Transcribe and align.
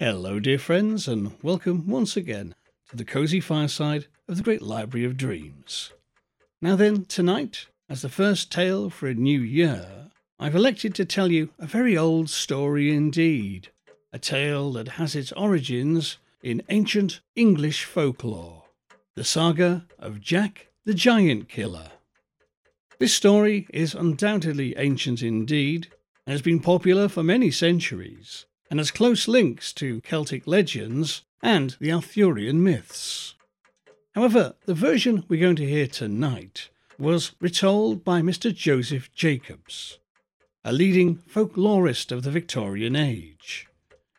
Hello, 0.00 0.38
dear 0.38 0.60
friends, 0.60 1.08
and 1.08 1.32
welcome 1.42 1.88
once 1.88 2.16
again 2.16 2.54
to 2.88 2.94
the 2.94 3.04
cosy 3.04 3.40
fireside 3.40 4.06
of 4.28 4.36
the 4.36 4.44
Great 4.44 4.62
Library 4.62 5.04
of 5.04 5.16
Dreams. 5.16 5.92
Now, 6.62 6.76
then, 6.76 7.04
tonight, 7.06 7.66
as 7.88 8.02
the 8.02 8.08
first 8.08 8.52
tale 8.52 8.90
for 8.90 9.08
a 9.08 9.14
new 9.14 9.40
year, 9.40 10.12
I've 10.38 10.54
elected 10.54 10.94
to 10.94 11.04
tell 11.04 11.32
you 11.32 11.50
a 11.58 11.66
very 11.66 11.98
old 11.98 12.30
story 12.30 12.94
indeed, 12.94 13.72
a 14.12 14.20
tale 14.20 14.72
that 14.74 14.86
has 14.86 15.16
its 15.16 15.32
origins 15.32 16.18
in 16.44 16.62
ancient 16.68 17.18
English 17.34 17.82
folklore 17.82 18.66
the 19.16 19.24
saga 19.24 19.84
of 19.98 20.20
Jack 20.20 20.68
the 20.84 20.94
Giant 20.94 21.48
Killer. 21.48 21.90
This 23.00 23.14
story 23.14 23.66
is 23.74 23.96
undoubtedly 23.96 24.76
ancient 24.76 25.24
indeed, 25.24 25.88
and 26.24 26.30
has 26.30 26.42
been 26.42 26.60
popular 26.60 27.08
for 27.08 27.24
many 27.24 27.50
centuries, 27.50 28.46
and 28.70 28.78
has 28.78 28.90
close 28.90 29.28
links 29.28 29.72
to 29.74 30.00
Celtic 30.02 30.46
legends 30.46 31.22
and 31.42 31.76
the 31.80 31.92
Arthurian 31.92 32.62
myths. 32.62 33.34
However, 34.14 34.54
the 34.66 34.74
version 34.74 35.24
we're 35.28 35.40
going 35.40 35.56
to 35.56 35.66
hear 35.66 35.86
tonight 35.86 36.70
was 36.98 37.32
retold 37.40 38.04
by 38.04 38.20
Mr. 38.20 38.52
Joseph 38.52 39.12
Jacobs, 39.12 39.98
a 40.64 40.72
leading 40.72 41.16
folklorist 41.16 42.10
of 42.10 42.24
the 42.24 42.30
Victorian 42.30 42.96
age. 42.96 43.68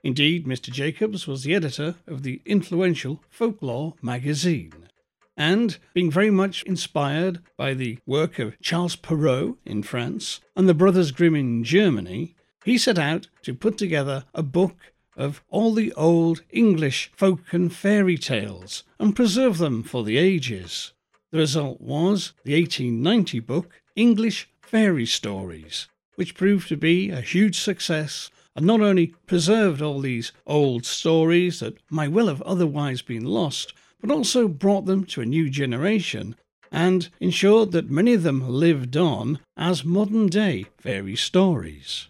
Indeed, 0.04 0.46
Mr. 0.46 0.72
Jacobs 0.72 1.28
was 1.28 1.44
the 1.44 1.54
editor 1.54 1.96
of 2.08 2.24
the 2.24 2.42
influential 2.46 3.22
Folklore 3.30 3.96
magazine, 4.02 4.88
and 5.36 5.78
being 5.94 6.10
very 6.10 6.32
much 6.32 6.64
inspired 6.64 7.42
by 7.58 7.74
the 7.74 8.00
work 8.06 8.40
of 8.40 8.60
Charles 8.62 8.96
Perrault 8.96 9.58
in 9.66 9.84
France 9.84 10.40
and 10.56 10.70
the 10.70 10.74
Brothers 10.74 11.12
Grimm 11.12 11.36
in 11.36 11.66
Germany, 11.66 12.36
he 12.66 12.78
set 12.78 12.98
out 12.98 13.28
to 13.44 13.54
put 13.54 13.78
together 13.78 14.26
a 14.34 14.44
book 14.44 14.76
of 15.16 15.44
all 15.50 15.74
the 15.74 15.94
old 15.94 16.44
English 16.50 17.12
folk 17.16 17.54
and 17.54 17.74
fairy 17.74 18.18
tales 18.18 18.84
and 19.00 19.16
preserve 19.16 19.58
them 19.58 19.84
for 19.84 20.04
the 20.04 20.18
ages. 20.18 20.94
The 21.32 21.40
result 21.40 21.82
was 21.82 22.34
the 22.44 22.60
1890 22.60 23.40
book 23.42 23.82
English 23.96 24.50
Fairy 24.62 25.06
Stories, 25.06 25.88
which 26.16 26.36
proved 26.36 26.68
to 26.70 26.78
be 26.78 27.10
a 27.10 27.22
huge 27.22 27.60
success 27.60 28.30
and 28.56 28.66
not 28.66 28.82
only 28.82 29.14
preserved 29.28 29.82
all 29.82 30.00
these 30.00 30.32
old 30.48 30.86
stories 30.86 31.60
that 31.60 31.78
might 31.90 32.12
well 32.12 32.28
have 32.28 32.42
otherwise 32.44 33.02
been 33.02 33.26
lost, 33.26 33.74
but 34.02 34.12
also 34.12 34.48
brought 34.48 34.86
them 34.86 35.04
to 35.06 35.22
a 35.22 35.26
new 35.26 35.50
generation 35.50 36.36
and 36.72 37.10
ensured 37.20 37.72
that 37.72 37.90
many 37.90 38.14
of 38.14 38.24
them 38.24 38.48
lived 38.48 38.96
on 38.96 39.40
as 39.58 39.84
modern 39.84 40.28
day 40.28 40.66
fairy 40.78 41.16
stories. 41.16 42.08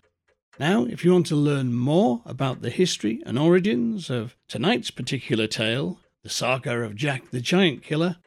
Now, 0.59 0.84
if 0.84 1.06
you 1.06 1.14
want 1.14 1.28
to 1.28 1.38
learn 1.38 1.74
more 1.74 2.22
about 2.25 2.62
the 2.62 2.70
history 2.70 3.24
and 3.25 3.40
origins 3.40 4.09
of 4.09 4.36
tonight's 4.50 4.92
particular 4.92 5.47
tale, 5.47 6.00
the 6.22 6.30
saga 6.30 6.81
of 6.81 6.96
Jack 6.96 7.31
the 7.31 7.40
Giant 7.40 7.81
Killer, 7.81 8.18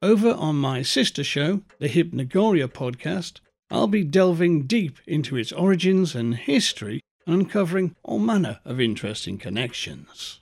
over 0.00 0.32
on 0.32 0.56
my 0.56 0.80
sister 0.80 1.22
show, 1.22 1.60
the 1.78 1.90
Hypnogoria 1.90 2.66
podcast, 2.66 3.40
I'll 3.70 3.88
be 3.88 4.04
delving 4.04 4.62
deep 4.62 4.98
into 5.06 5.36
its 5.36 5.52
origins 5.52 6.14
and 6.14 6.34
history 6.34 7.02
and 7.26 7.34
uncovering 7.34 7.94
all 8.02 8.20
manner 8.20 8.60
of 8.64 8.80
interesting 8.80 9.36
connections. 9.36 10.40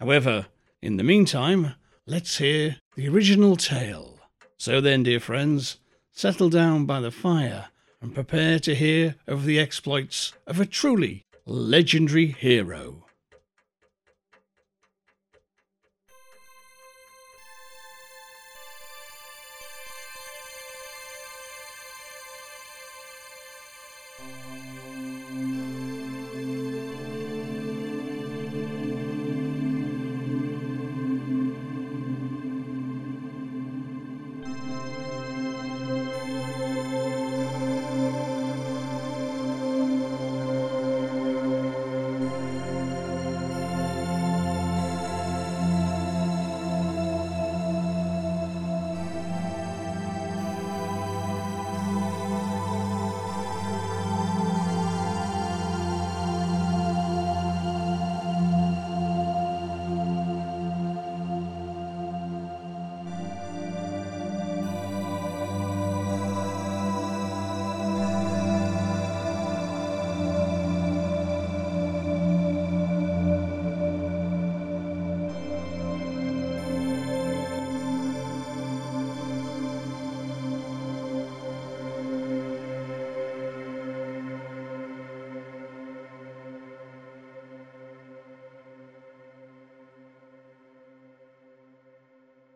However, 0.00 0.46
in 0.80 0.96
the 0.96 1.04
meantime, 1.04 1.74
let's 2.06 2.38
hear 2.38 2.76
the 2.96 3.08
original 3.08 3.56
tale. 3.56 4.18
So 4.56 4.80
then, 4.80 5.02
dear 5.02 5.20
friends, 5.20 5.78
settle 6.12 6.48
down 6.48 6.86
by 6.86 7.00
the 7.00 7.10
fire 7.10 7.66
and 8.00 8.14
prepare 8.14 8.58
to 8.60 8.74
hear 8.74 9.16
of 9.26 9.44
the 9.44 9.58
exploits 9.58 10.32
of 10.46 10.60
a 10.60 10.66
truly 10.66 11.24
legendary 11.46 12.26
hero. 12.26 13.07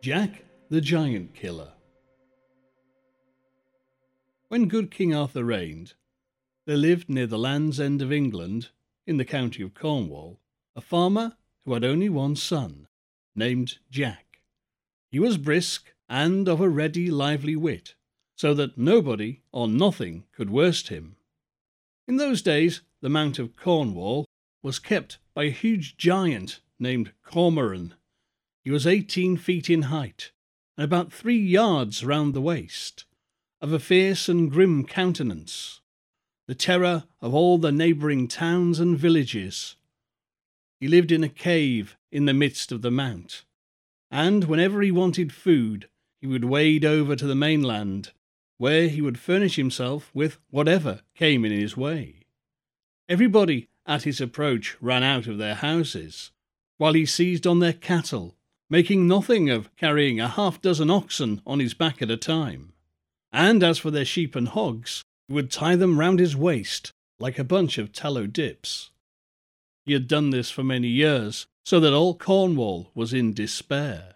Jack 0.03 0.43
the 0.69 0.81
Giant 0.81 1.33
Killer. 1.33 1.71
When 4.49 4.67
good 4.67 4.91
King 4.91 5.15
Arthur 5.15 5.45
reigned, 5.45 5.93
there 6.65 6.75
lived 6.75 7.07
near 7.07 7.25
the 7.25 7.39
Land's 7.39 7.79
End 7.79 8.01
of 8.01 8.11
England, 8.11 8.71
in 9.07 9.15
the 9.15 9.23
county 9.23 9.63
of 9.63 9.73
Cornwall, 9.73 10.41
a 10.75 10.81
farmer 10.81 11.37
who 11.63 11.73
had 11.73 11.85
only 11.85 12.09
one 12.09 12.35
son, 12.35 12.89
named 13.33 13.77
Jack. 13.89 14.41
He 15.09 15.21
was 15.21 15.37
brisk 15.37 15.93
and 16.09 16.49
of 16.49 16.59
a 16.59 16.67
ready, 16.67 17.09
lively 17.09 17.55
wit, 17.55 17.95
so 18.35 18.53
that 18.55 18.77
nobody 18.77 19.39
or 19.53 19.69
nothing 19.69 20.25
could 20.33 20.49
worst 20.49 20.89
him. 20.89 21.15
In 22.09 22.17
those 22.17 22.41
days, 22.41 22.81
the 22.99 23.07
Mount 23.09 23.39
of 23.39 23.55
Cornwall 23.55 24.25
was 24.61 24.79
kept 24.79 25.19
by 25.33 25.45
a 25.45 25.49
huge 25.49 25.95
giant 25.95 26.59
named 26.77 27.13
Cormoran 27.23 27.93
he 28.63 28.71
was 28.71 28.87
eighteen 28.87 29.35
feet 29.35 29.69
in 29.69 29.83
height, 29.83 30.31
and 30.77 30.85
about 30.85 31.11
three 31.11 31.37
yards 31.37 32.03
round 32.03 32.33
the 32.33 32.41
waist, 32.41 33.05
of 33.61 33.73
a 33.73 33.79
fierce 33.79 34.29
and 34.29 34.51
grim 34.51 34.85
countenance, 34.85 35.81
the 36.47 36.55
terror 36.55 37.03
of 37.21 37.33
all 37.33 37.57
the 37.57 37.71
neighbouring 37.71 38.27
towns 38.27 38.79
and 38.79 38.97
villages. 38.97 39.75
He 40.79 40.87
lived 40.87 41.11
in 41.11 41.23
a 41.23 41.29
cave 41.29 41.97
in 42.11 42.25
the 42.25 42.33
midst 42.33 42.71
of 42.71 42.81
the 42.81 42.91
mount, 42.91 43.43
and 44.09 44.45
whenever 44.45 44.81
he 44.81 44.91
wanted 44.91 45.33
food, 45.33 45.87
he 46.21 46.27
would 46.27 46.45
wade 46.45 46.85
over 46.85 47.15
to 47.15 47.25
the 47.25 47.35
mainland, 47.35 48.11
where 48.57 48.87
he 48.87 49.01
would 49.01 49.19
furnish 49.19 49.57
himself 49.57 50.09
with 50.13 50.37
whatever 50.51 51.01
came 51.15 51.43
in 51.43 51.51
his 51.51 51.75
way. 51.75 52.25
Everybody 53.09 53.67
at 53.85 54.03
his 54.03 54.21
approach 54.21 54.77
ran 54.79 55.03
out 55.03 55.27
of 55.27 55.37
their 55.37 55.55
houses, 55.55 56.31
while 56.77 56.93
he 56.93 57.05
seized 57.05 57.45
on 57.45 57.59
their 57.59 57.73
cattle 57.73 58.35
making 58.69 59.07
nothing 59.07 59.49
of 59.49 59.73
carrying 59.75 60.19
a 60.19 60.27
half 60.27 60.61
dozen 60.61 60.89
oxen 60.89 61.41
on 61.45 61.59
his 61.59 61.73
back 61.73 62.01
at 62.01 62.11
a 62.11 62.17
time. 62.17 62.73
And 63.31 63.63
as 63.63 63.79
for 63.79 63.91
their 63.91 64.05
sheep 64.05 64.35
and 64.35 64.47
hogs, 64.47 65.03
he 65.27 65.33
would 65.33 65.51
tie 65.51 65.75
them 65.75 65.99
round 65.99 66.19
his 66.19 66.35
waist 66.35 66.91
like 67.19 67.39
a 67.39 67.43
bunch 67.43 67.77
of 67.77 67.93
tallow 67.93 68.27
dips. 68.27 68.91
He 69.85 69.93
had 69.93 70.07
done 70.07 70.29
this 70.29 70.49
for 70.49 70.63
many 70.63 70.87
years, 70.87 71.45
so 71.65 71.79
that 71.79 71.93
all 71.93 72.15
Cornwall 72.15 72.91
was 72.93 73.13
in 73.13 73.33
despair. 73.33 74.15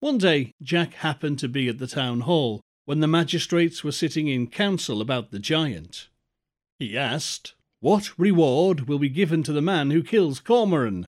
One 0.00 0.18
day 0.18 0.52
Jack 0.62 0.94
happened 0.94 1.38
to 1.40 1.48
be 1.48 1.68
at 1.68 1.78
the 1.78 1.86
town 1.86 2.20
hall 2.20 2.60
when 2.84 3.00
the 3.00 3.06
magistrates 3.06 3.84
were 3.84 3.92
sitting 3.92 4.28
in 4.28 4.46
council 4.46 5.00
about 5.00 5.30
the 5.30 5.38
giant. 5.38 6.08
He 6.78 6.96
asked, 6.96 7.54
What 7.80 8.18
reward 8.18 8.88
will 8.88 8.98
be 8.98 9.08
given 9.08 9.42
to 9.44 9.52
the 9.52 9.62
man 9.62 9.90
who 9.90 10.02
kills 10.02 10.40
Cormoran 10.40 11.04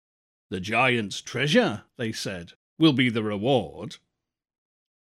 the 0.52 0.60
giant's 0.60 1.20
treasure, 1.20 1.82
they 1.96 2.12
said, 2.12 2.52
will 2.78 2.92
be 2.92 3.08
the 3.08 3.22
reward. 3.22 3.96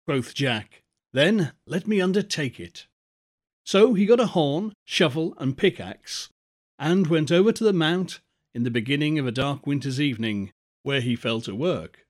Quoth 0.06 0.32
Jack, 0.32 0.82
Then 1.12 1.52
let 1.66 1.86
me 1.86 2.00
undertake 2.00 2.60
it. 2.60 2.86
So 3.64 3.94
he 3.94 4.06
got 4.06 4.20
a 4.20 4.28
horn, 4.28 4.72
shovel, 4.84 5.34
and 5.38 5.58
pickaxe, 5.58 6.28
and 6.78 7.08
went 7.08 7.32
over 7.32 7.52
to 7.52 7.64
the 7.64 7.72
mount 7.72 8.20
in 8.54 8.62
the 8.62 8.70
beginning 8.70 9.18
of 9.18 9.26
a 9.26 9.32
dark 9.32 9.66
winter's 9.66 10.00
evening, 10.00 10.52
where 10.82 11.00
he 11.00 11.16
fell 11.16 11.40
to 11.42 11.54
work, 11.54 12.06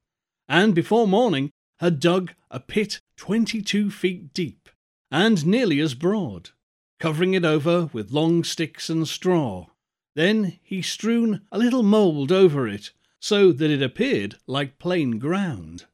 and 0.49 0.75
before 0.75 1.09
morning 1.09 1.51
had 1.81 1.99
dug 1.99 2.33
a 2.51 2.61
pit 2.61 3.01
twenty 3.17 3.63
two 3.63 3.91
feet 3.91 4.33
deep 4.35 4.69
and 5.11 5.47
nearly 5.47 5.81
as 5.81 5.95
broad, 5.95 6.51
covering 6.99 7.35
it 7.35 7.45
over 7.45 7.91
with 7.93 8.13
long 8.13 8.45
sticks 8.45 8.89
and 8.89 9.09
straw. 9.09 9.67
Then 10.15 10.59
he 10.63 10.83
strewn 10.83 11.43
a 11.51 11.59
little 11.59 11.83
mould 11.83 12.31
over 12.31 12.69
it, 12.69 12.91
so 13.21 13.53
that 13.53 13.71
it 13.71 13.83
appeared 13.83 14.37
like 14.47 14.79
plain 14.79 15.19
ground. 15.19 15.85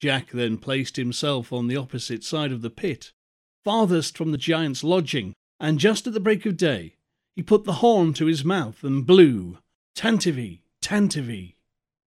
Jack 0.00 0.30
then 0.30 0.58
placed 0.58 0.96
himself 0.96 1.52
on 1.52 1.68
the 1.68 1.76
opposite 1.76 2.22
side 2.22 2.52
of 2.52 2.62
the 2.62 2.70
pit, 2.70 3.12
farthest 3.64 4.18
from 4.18 4.32
the 4.32 4.38
giant's 4.38 4.84
lodging, 4.84 5.32
and 5.58 5.78
just 5.78 6.06
at 6.06 6.12
the 6.12 6.20
break 6.20 6.44
of 6.44 6.56
day 6.56 6.96
he 7.34 7.42
put 7.42 7.64
the 7.64 7.74
horn 7.74 8.12
to 8.14 8.26
his 8.26 8.44
mouth 8.44 8.82
and 8.82 9.06
blew, 9.06 9.58
Tantivy, 9.94 10.60
Tantivy. 10.82 11.54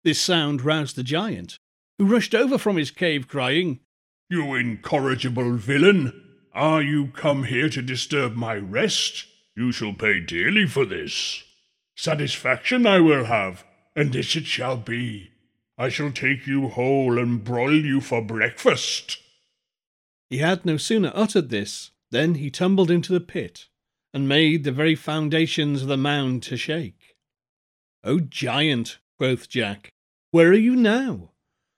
This 0.04 0.22
sound 0.22 0.62
roused 0.62 0.96
the 0.96 1.04
giant, 1.04 1.58
who 1.98 2.06
rushed 2.06 2.36
over 2.36 2.58
from 2.58 2.78
his 2.78 2.92
cave, 2.92 3.28
crying, 3.28 3.80
You 4.30 4.54
incorrigible 4.54 5.56
villain! 5.56 6.22
Are 6.54 6.82
you 6.82 7.08
come 7.08 7.46
here 7.46 7.70
to 7.70 7.82
disturb 7.82 8.36
my 8.36 8.56
rest? 8.56 9.26
You 9.56 9.72
shall 9.72 9.94
pay 9.94 10.20
dearly 10.22 10.68
for 10.68 10.86
this. 10.86 11.44
Satisfaction 11.96 12.86
I 12.86 13.00
will 13.00 13.26
have, 13.26 13.66
and 13.96 14.12
this 14.12 14.36
it 14.36 14.46
shall 14.46 14.78
be. 14.78 15.32
I 15.78 15.90
shall 15.90 16.12
take 16.12 16.48
you 16.48 16.70
whole 16.70 17.20
and 17.20 17.44
broil 17.44 17.84
you 17.86 18.02
for 18.02 18.22
breakfast. 18.22 19.18
He 20.30 20.38
had 20.38 20.66
no 20.66 20.78
sooner 20.78 21.12
uttered 21.14 21.50
this 21.50 21.92
than 22.12 22.36
he 22.36 22.50
tumbled 22.50 22.90
into 22.90 23.14
the 23.14 23.20
pit, 23.20 23.68
and 24.14 24.28
made 24.28 24.64
the 24.64 24.72
very 24.72 24.96
foundations 24.96 25.82
of 25.82 25.88
the 25.88 25.98
mound 25.98 26.44
to 26.44 26.58
shake. 26.58 27.16
O 28.04 28.20
giant, 28.20 29.00
quoth 29.18 29.50
Jack, 29.50 29.90
where 30.32 30.50
are 30.50 30.54
you 30.54 30.76
now? 30.76 31.32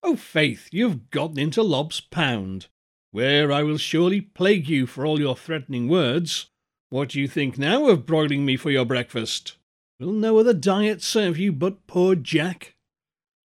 Oh, 0.04 0.16
faith, 0.16 0.69
you 0.72 0.88
have 0.88 1.10
gotten 1.10 1.40
into 1.40 1.62
Lob's 1.62 2.00
Pound, 2.00 2.68
where 3.12 3.52
I 3.52 3.64
will 3.64 3.78
surely 3.78 4.22
plague 4.22 4.69
you 4.69 4.86
for 4.86 5.06
all 5.06 5.19
your 5.19 5.36
threatening 5.36 5.88
words. 5.88 6.48
What 6.90 7.10
do 7.10 7.19
you 7.19 7.28
think 7.28 7.58
now 7.58 7.88
of 7.88 8.06
broiling 8.06 8.46
me 8.46 8.58
for 8.58 8.72
your 8.72 8.86
breakfast? 8.86 9.56
Will 10.00 10.12
no 10.12 10.38
other 10.38 10.54
diet 10.54 11.02
serve 11.02 11.40
you 11.40 11.52
but 11.52 11.88
poor 11.88 12.16
Jack? 12.16 12.76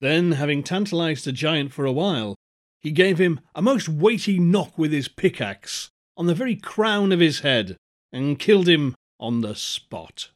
Then, 0.01 0.33
having 0.33 0.63
tantalized 0.63 1.25
the 1.25 1.33
giant 1.33 1.73
for 1.73 1.85
a 1.85 1.93
while, 1.93 2.37
he 2.81 2.93
gave 2.93 3.19
him 3.19 3.41
a 3.55 3.61
most 3.61 3.89
weighty 3.89 4.39
knock 4.39 4.79
with 4.79 4.93
his 4.93 5.09
pickaxe 5.09 5.91
on 6.17 6.27
the 6.27 6.35
very 6.35 6.55
crown 6.55 7.11
of 7.11 7.19
his 7.19 7.41
head, 7.41 7.77
and 8.13 8.39
killed 8.39 8.69
him 8.69 8.95
on 9.19 9.41
the 9.41 9.57
spot. 9.57 10.31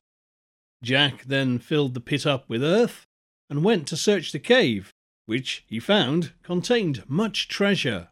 Jack 0.82 1.24
then 1.24 1.58
filled 1.58 1.94
the 1.94 2.00
pit 2.00 2.26
up 2.26 2.48
with 2.48 2.64
earth, 2.64 3.06
and 3.48 3.62
went 3.62 3.86
to 3.86 3.96
search 3.96 4.32
the 4.32 4.40
cave, 4.40 4.92
which 5.26 5.64
he 5.68 5.78
found 5.78 6.32
contained 6.42 7.08
much 7.08 7.46
treasure. 7.46 8.08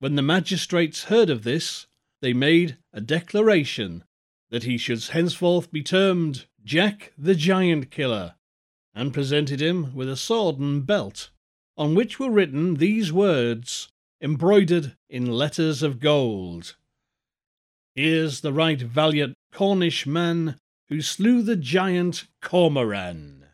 When 0.00 0.16
the 0.16 0.22
magistrates 0.22 1.04
heard 1.04 1.30
of 1.30 1.44
this, 1.44 1.86
they 2.20 2.32
made 2.32 2.78
a 2.92 3.00
declaration 3.00 4.02
that 4.50 4.64
he 4.64 4.76
should 4.76 5.04
henceforth 5.04 5.70
be 5.70 5.84
termed 5.84 6.46
Jack 6.64 7.12
the 7.16 7.34
Giant 7.34 7.90
Killer, 7.90 8.34
and 8.94 9.14
presented 9.14 9.60
him 9.60 9.94
with 9.94 10.08
a 10.08 10.16
sword 10.16 10.58
and 10.58 10.84
belt, 10.84 11.30
on 11.76 11.94
which 11.94 12.18
were 12.18 12.30
written 12.30 12.74
these 12.74 13.12
words, 13.12 13.88
embroidered 14.20 14.96
in 15.08 15.26
letters 15.26 15.82
of 15.82 16.00
gold. 16.00 16.74
Here's 17.94 18.40
the 18.40 18.52
right 18.52 18.80
valiant 18.80 19.36
Cornish 19.52 20.06
man 20.06 20.58
who 20.88 21.00
slew 21.00 21.42
the 21.42 21.56
giant 21.56 22.26
Cormoran. 22.40 23.46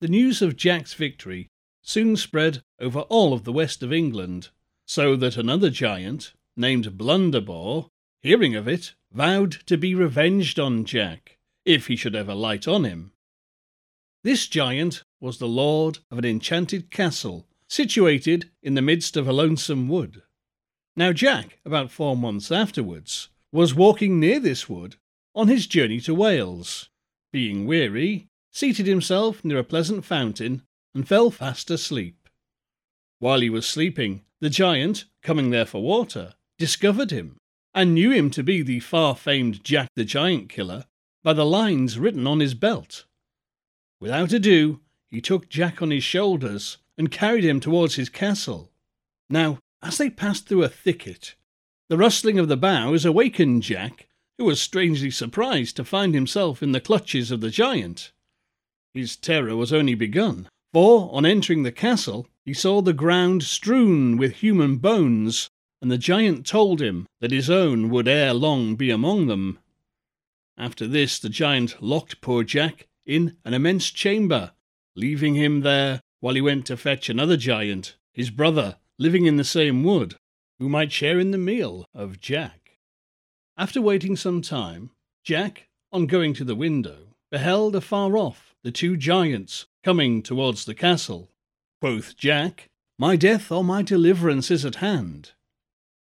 The 0.00 0.08
news 0.08 0.42
of 0.42 0.56
Jack's 0.56 0.94
victory 0.94 1.48
soon 1.82 2.16
spread 2.16 2.62
over 2.78 3.00
all 3.00 3.32
of 3.32 3.44
the 3.44 3.52
west 3.52 3.82
of 3.82 3.92
England, 3.92 4.48
so 4.86 5.16
that 5.16 5.36
another 5.36 5.70
giant, 5.70 6.32
named 6.56 6.98
Blunderbore, 6.98 7.88
hearing 8.20 8.54
of 8.54 8.66
it, 8.66 8.94
vowed 9.12 9.52
to 9.66 9.76
be 9.76 9.94
revenged 9.94 10.58
on 10.58 10.84
Jack, 10.84 11.38
if 11.64 11.86
he 11.86 11.96
should 11.96 12.14
ever 12.14 12.34
light 12.34 12.66
on 12.66 12.84
him. 12.84 13.12
This 14.24 14.46
giant 14.46 15.02
was 15.20 15.38
the 15.38 15.48
lord 15.48 15.98
of 16.10 16.18
an 16.18 16.24
enchanted 16.24 16.90
castle 16.90 17.46
situated 17.68 18.50
in 18.62 18.74
the 18.74 18.82
midst 18.82 19.16
of 19.16 19.26
a 19.26 19.32
lonesome 19.32 19.88
wood. 19.88 20.22
Now, 20.94 21.12
Jack, 21.12 21.58
about 21.64 21.90
four 21.90 22.16
months 22.16 22.52
afterwards, 22.52 23.28
was 23.50 23.74
walking 23.74 24.20
near 24.20 24.38
this 24.38 24.68
wood 24.68 24.96
on 25.34 25.48
his 25.48 25.66
journey 25.66 26.00
to 26.00 26.14
Wales. 26.14 26.90
Being 27.32 27.66
weary, 27.66 28.28
seated 28.50 28.86
himself 28.86 29.44
near 29.44 29.58
a 29.58 29.64
pleasant 29.64 30.04
fountain 30.04 30.62
and 30.94 31.08
fell 31.08 31.30
fast 31.30 31.70
asleep. 31.70 32.28
While 33.18 33.40
he 33.40 33.48
was 33.48 33.66
sleeping, 33.66 34.22
the 34.40 34.50
giant, 34.50 35.06
coming 35.22 35.50
there 35.50 35.64
for 35.64 35.82
water, 35.82 36.34
discovered 36.58 37.10
him 37.10 37.38
and 37.74 37.94
knew 37.94 38.10
him 38.10 38.30
to 38.30 38.42
be 38.42 38.62
the 38.62 38.80
far 38.80 39.16
famed 39.16 39.64
Jack 39.64 39.88
the 39.96 40.04
Giant 40.04 40.50
Killer 40.50 40.84
by 41.22 41.32
the 41.32 41.46
lines 41.46 41.98
written 41.98 42.26
on 42.26 42.40
his 42.40 42.54
belt. 42.54 43.04
Without 44.00 44.32
ado, 44.32 44.80
he 45.08 45.20
took 45.20 45.48
Jack 45.48 45.80
on 45.80 45.90
his 45.90 46.02
shoulders 46.02 46.78
and 46.98 47.10
carried 47.10 47.44
him 47.44 47.60
towards 47.60 47.94
his 47.94 48.08
castle. 48.08 48.72
Now, 49.30 49.58
as 49.82 49.98
they 49.98 50.10
passed 50.10 50.48
through 50.48 50.64
a 50.64 50.68
thicket, 50.68 51.34
the 51.88 51.96
rustling 51.96 52.38
of 52.38 52.48
the 52.48 52.56
boughs 52.56 53.04
awakened 53.04 53.62
Jack, 53.62 54.08
who 54.38 54.44
was 54.44 54.60
strangely 54.60 55.10
surprised 55.10 55.76
to 55.76 55.84
find 55.84 56.14
himself 56.14 56.62
in 56.62 56.72
the 56.72 56.80
clutches 56.80 57.30
of 57.30 57.40
the 57.40 57.50
giant. 57.50 58.12
His 58.94 59.16
terror 59.16 59.56
was 59.56 59.72
only 59.72 59.94
begun, 59.94 60.48
for 60.72 61.10
on 61.12 61.24
entering 61.24 61.62
the 61.62 61.72
castle 61.72 62.26
he 62.44 62.54
saw 62.54 62.82
the 62.82 62.92
ground 62.92 63.42
strewn 63.42 64.16
with 64.16 64.36
human 64.36 64.76
bones, 64.78 65.48
and 65.80 65.90
the 65.90 65.98
giant 65.98 66.46
told 66.46 66.80
him 66.80 67.06
that 67.20 67.30
his 67.30 67.48
own 67.48 67.90
would 67.90 68.08
ere 68.08 68.34
long 68.34 68.74
be 68.74 68.90
among 68.90 69.26
them. 69.26 69.58
After 70.62 70.86
this 70.86 71.18
the 71.18 71.28
giant 71.28 71.82
locked 71.82 72.20
poor 72.20 72.44
Jack 72.44 72.86
in 73.04 73.36
an 73.44 73.52
immense 73.52 73.90
chamber, 73.90 74.52
leaving 74.94 75.34
him 75.34 75.62
there 75.62 76.00
while 76.20 76.36
he 76.36 76.40
went 76.40 76.66
to 76.66 76.76
fetch 76.76 77.08
another 77.08 77.36
giant, 77.36 77.96
his 78.12 78.30
brother, 78.30 78.76
living 78.96 79.26
in 79.26 79.38
the 79.38 79.42
same 79.42 79.82
wood, 79.82 80.14
who 80.60 80.68
might 80.68 80.92
share 80.92 81.18
in 81.18 81.32
the 81.32 81.36
meal 81.36 81.84
of 81.92 82.20
Jack. 82.20 82.78
After 83.58 83.82
waiting 83.82 84.14
some 84.14 84.40
time, 84.40 84.90
Jack, 85.24 85.66
on 85.90 86.06
going 86.06 86.32
to 86.34 86.44
the 86.44 86.54
window, 86.54 87.16
beheld 87.32 87.74
afar 87.74 88.16
off 88.16 88.54
the 88.62 88.70
two 88.70 88.96
giants 88.96 89.66
coming 89.82 90.22
towards 90.22 90.64
the 90.64 90.76
castle. 90.76 91.28
Quoth 91.80 92.16
Jack, 92.16 92.68
My 93.00 93.16
death 93.16 93.50
or 93.50 93.64
my 93.64 93.82
deliverance 93.82 94.48
is 94.48 94.64
at 94.64 94.76
hand. 94.76 95.32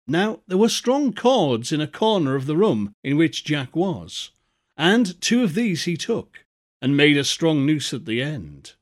Now 0.06 0.42
there 0.48 0.58
were 0.58 0.68
strong 0.68 1.14
cords 1.14 1.72
in 1.72 1.80
a 1.80 1.88
corner 1.88 2.36
of 2.36 2.46
the 2.46 2.58
room 2.58 2.94
in 3.06 3.16
which 3.16 3.46
Jack 3.46 3.74
was, 3.74 4.32
and 4.80 5.20
two 5.22 5.44
of 5.44 5.56
these 5.56 5.84
he 5.84 5.98
took, 5.98 6.46
and 6.82 6.96
made 6.96 7.18
a 7.18 7.24
strong 7.26 7.66
noose 7.66 7.94
at 7.94 8.06
the 8.06 8.22
end. 8.22 8.76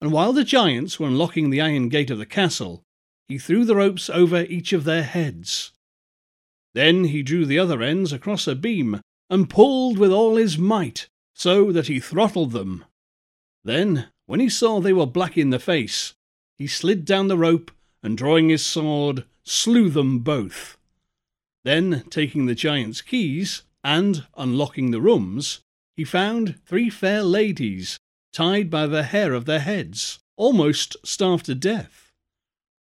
And 0.00 0.10
while 0.10 0.32
the 0.32 0.42
giants 0.42 0.98
were 0.98 1.06
unlocking 1.06 1.50
the 1.50 1.60
iron 1.60 1.88
gate 1.88 2.10
of 2.10 2.18
the 2.18 2.26
castle, 2.26 2.82
he 3.28 3.38
threw 3.38 3.64
the 3.64 3.76
ropes 3.76 4.10
over 4.10 4.42
each 4.42 4.72
of 4.72 4.82
their 4.82 5.04
heads. 5.04 5.70
Then 6.74 7.04
he 7.04 7.22
drew 7.22 7.46
the 7.46 7.60
other 7.60 7.80
ends 7.80 8.12
across 8.12 8.48
a 8.48 8.56
beam 8.56 9.00
and 9.30 9.48
pulled 9.48 9.98
with 9.98 10.10
all 10.10 10.34
his 10.34 10.58
might, 10.58 11.08
so 11.32 11.70
that 11.70 11.86
he 11.86 12.00
throttled 12.00 12.50
them. 12.50 12.84
Then, 13.62 14.08
when 14.26 14.40
he 14.40 14.48
saw 14.48 14.80
they 14.80 14.92
were 14.92 15.06
black 15.06 15.38
in 15.38 15.50
the 15.50 15.60
face, 15.60 16.12
he 16.58 16.66
slid 16.66 17.04
down 17.04 17.28
the 17.28 17.38
rope 17.38 17.70
and 18.02 18.18
drawing 18.18 18.48
his 18.48 18.66
sword, 18.66 19.24
slew 19.44 19.90
them 19.90 20.20
both. 20.20 20.76
Then, 21.62 22.02
taking 22.10 22.46
the 22.46 22.56
giant's 22.56 23.00
keys 23.00 23.62
and 23.82 24.26
unlocking 24.36 24.90
the 24.90 25.00
rooms, 25.00 25.60
he 25.96 26.04
found 26.04 26.60
three 26.66 26.90
fair 26.90 27.22
ladies 27.22 27.98
tied 28.32 28.70
by 28.70 28.86
the 28.86 29.04
hair 29.04 29.32
of 29.32 29.44
their 29.44 29.60
heads, 29.60 30.20
almost 30.36 30.96
starved 31.04 31.46
to 31.46 31.54
death. 31.54 32.12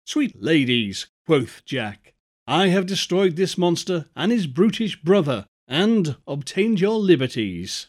Sweet 0.06 0.40
ladies, 0.42 1.06
quoth 1.26 1.64
Jack, 1.64 2.14
I 2.46 2.68
have 2.68 2.86
destroyed 2.86 3.36
this 3.36 3.56
monster 3.56 4.08
and 4.16 4.32
his 4.32 4.46
brutish 4.46 5.00
brother, 5.00 5.46
and 5.68 6.16
obtained 6.26 6.80
your 6.80 6.98
liberties. 6.98 7.88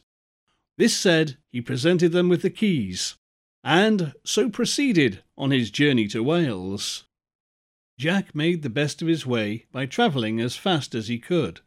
This 0.77 0.95
said, 0.95 1.37
he 1.51 1.61
presented 1.61 2.11
them 2.11 2.29
with 2.29 2.41
the 2.41 2.49
keys, 2.49 3.15
and 3.63 4.13
so 4.23 4.49
proceeded 4.49 5.23
on 5.37 5.51
his 5.51 5.71
journey 5.71 6.07
to 6.09 6.23
Wales. 6.23 7.05
Jack 7.97 8.33
made 8.33 8.61
the 8.61 8.69
best 8.69 9.01
of 9.01 9.07
his 9.07 9.25
way 9.25 9.65
by 9.71 9.85
travelling 9.85 10.39
as 10.39 10.55
fast 10.55 10.95
as 10.95 11.07
he 11.07 11.19
could, 11.19 11.61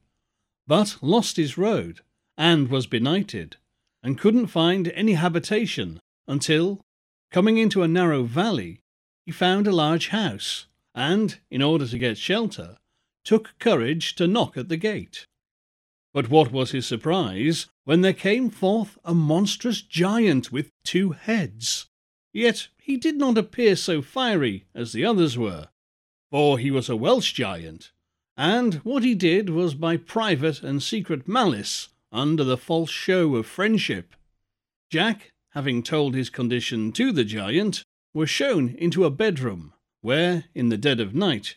but 0.66 0.96
lost 1.00 1.36
his 1.36 1.56
road 1.56 2.00
and 2.36 2.68
was 2.68 2.86
benighted, 2.86 3.56
and 4.02 4.18
couldn't 4.18 4.48
find 4.48 4.88
any 4.88 5.14
habitation 5.14 6.00
until, 6.28 6.80
coming 7.30 7.58
into 7.58 7.82
a 7.82 7.88
narrow 7.88 8.22
valley, 8.22 8.80
he 9.24 9.32
found 9.32 9.66
a 9.66 9.72
large 9.72 10.08
house, 10.08 10.66
and, 10.94 11.38
in 11.50 11.62
order 11.62 11.86
to 11.86 11.98
get 11.98 12.18
shelter, 12.18 12.76
took 13.24 13.54
courage 13.58 14.14
to 14.14 14.26
knock 14.26 14.56
at 14.56 14.68
the 14.68 14.76
gate. 14.76 15.26
But 16.14 16.30
what 16.30 16.52
was 16.52 16.70
his 16.70 16.86
surprise 16.86 17.66
when 17.84 18.00
there 18.00 18.12
came 18.12 18.50
forth 18.50 18.96
a 19.04 19.14
monstrous 19.14 19.82
giant 19.82 20.52
with 20.52 20.70
two 20.84 21.10
heads? 21.10 21.86
Yet 22.32 22.68
he 22.78 22.96
did 22.96 23.16
not 23.16 23.36
appear 23.36 23.76
so 23.76 24.00
fiery 24.02 24.64
as 24.74 24.92
the 24.92 25.04
others 25.04 25.36
were, 25.36 25.68
for 26.30 26.58
he 26.58 26.70
was 26.70 26.88
a 26.88 26.96
Welsh 26.96 27.32
giant, 27.32 27.92
and 28.36 28.74
what 28.76 29.02
he 29.02 29.14
did 29.14 29.50
was 29.50 29.74
by 29.74 29.96
private 29.96 30.62
and 30.62 30.82
secret 30.82 31.26
malice 31.26 31.88
under 32.12 32.44
the 32.44 32.56
false 32.56 32.90
show 32.90 33.34
of 33.36 33.46
friendship. 33.46 34.14
Jack, 34.90 35.32
having 35.50 35.82
told 35.82 36.14
his 36.14 36.30
condition 36.30 36.92
to 36.92 37.12
the 37.12 37.24
giant, 37.24 37.82
was 38.12 38.30
shown 38.30 38.74
into 38.78 39.04
a 39.04 39.10
bedroom, 39.10 39.72
where, 40.00 40.44
in 40.54 40.68
the 40.68 40.78
dead 40.78 41.00
of 41.00 41.14
night, 41.14 41.56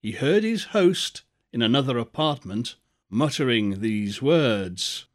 he 0.00 0.12
heard 0.12 0.42
his 0.44 0.66
host, 0.66 1.22
in 1.52 1.62
another 1.62 1.98
apartment, 1.98 2.76
muttering 3.10 3.80
these 3.80 4.22
words 4.22 5.06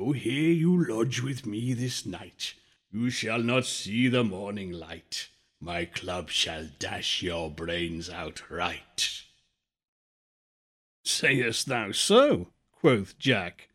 Oh, 0.00 0.12
here 0.12 0.52
you 0.52 0.86
lodge 0.86 1.22
with 1.22 1.44
me 1.44 1.72
this 1.72 2.06
night. 2.06 2.54
You 2.92 3.10
shall 3.10 3.42
not 3.42 3.66
see 3.66 4.06
the 4.06 4.22
morning 4.22 4.70
light. 4.70 5.28
My 5.60 5.86
club 5.86 6.30
shall 6.30 6.68
dash 6.78 7.20
your 7.20 7.50
brains 7.50 8.08
outright. 8.08 9.24
Sayest 11.08 11.66
thou 11.66 11.90
so? 11.90 12.48
quoth 12.70 13.18
Jack. 13.18 13.70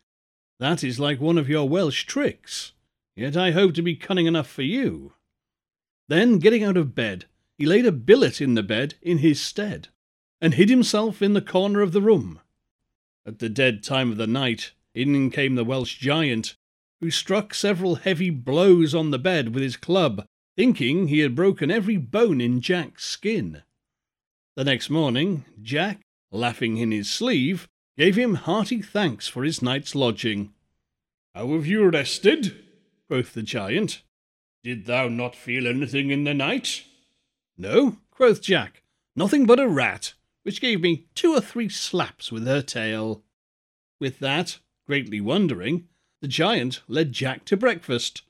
That 0.60 0.84
is 0.84 1.00
like 1.00 1.20
one 1.20 1.36
of 1.36 1.48
your 1.48 1.68
Welsh 1.68 2.04
tricks. 2.04 2.72
Yet 3.16 3.36
I 3.36 3.50
hope 3.50 3.74
to 3.74 3.82
be 3.82 3.96
cunning 3.96 4.26
enough 4.26 4.48
for 4.48 4.62
you. 4.62 5.14
Then, 6.08 6.38
getting 6.38 6.62
out 6.62 6.76
of 6.76 6.94
bed, 6.94 7.24
he 7.58 7.66
laid 7.66 7.86
a 7.86 7.92
billet 7.92 8.40
in 8.40 8.54
the 8.54 8.62
bed 8.62 8.94
in 9.02 9.18
his 9.18 9.40
stead, 9.40 9.88
and 10.40 10.54
hid 10.54 10.70
himself 10.70 11.20
in 11.20 11.32
the 11.32 11.42
corner 11.42 11.80
of 11.80 11.90
the 11.90 12.00
room. 12.00 12.40
At 13.26 13.40
the 13.40 13.48
dead 13.48 13.82
time 13.82 14.12
of 14.12 14.16
the 14.16 14.28
night, 14.28 14.70
in 14.94 15.28
came 15.30 15.56
the 15.56 15.64
Welsh 15.64 15.98
giant, 15.98 16.54
who 17.00 17.10
struck 17.10 17.52
several 17.52 17.96
heavy 17.96 18.30
blows 18.30 18.94
on 18.94 19.10
the 19.10 19.18
bed 19.18 19.52
with 19.52 19.62
his 19.62 19.76
club, 19.76 20.24
thinking 20.56 21.08
he 21.08 21.18
had 21.18 21.34
broken 21.34 21.68
every 21.68 21.96
bone 21.96 22.40
in 22.40 22.60
Jack's 22.60 23.04
skin. 23.04 23.64
The 24.54 24.64
next 24.64 24.88
morning, 24.88 25.44
Jack, 25.60 26.00
laughing 26.34 26.76
in 26.76 26.90
his 26.90 27.08
sleeve, 27.08 27.68
gave 27.96 28.16
him 28.16 28.34
hearty 28.34 28.82
thanks 28.82 29.28
for 29.28 29.44
his 29.44 29.62
night's 29.62 29.94
lodging. 29.94 30.52
How 31.34 31.52
have 31.54 31.66
you 31.66 31.88
rested? 31.88 32.56
quoth 33.06 33.34
the 33.34 33.42
giant. 33.42 34.02
Did 34.62 34.86
thou 34.86 35.08
not 35.08 35.36
feel 35.36 35.66
anything 35.66 36.10
in 36.10 36.24
the 36.24 36.34
night? 36.34 36.84
No, 37.56 37.98
quoth 38.10 38.42
Jack, 38.42 38.82
nothing 39.14 39.46
but 39.46 39.60
a 39.60 39.68
rat, 39.68 40.14
which 40.42 40.60
gave 40.60 40.80
me 40.80 41.06
two 41.14 41.34
or 41.34 41.40
three 41.40 41.68
slaps 41.68 42.32
with 42.32 42.46
her 42.46 42.62
tail. 42.62 43.22
With 44.00 44.18
that, 44.18 44.58
greatly 44.86 45.20
wondering, 45.20 45.88
the 46.20 46.28
giant 46.28 46.80
led 46.88 47.12
Jack 47.12 47.44
to 47.46 47.56
breakfast, 47.56 48.22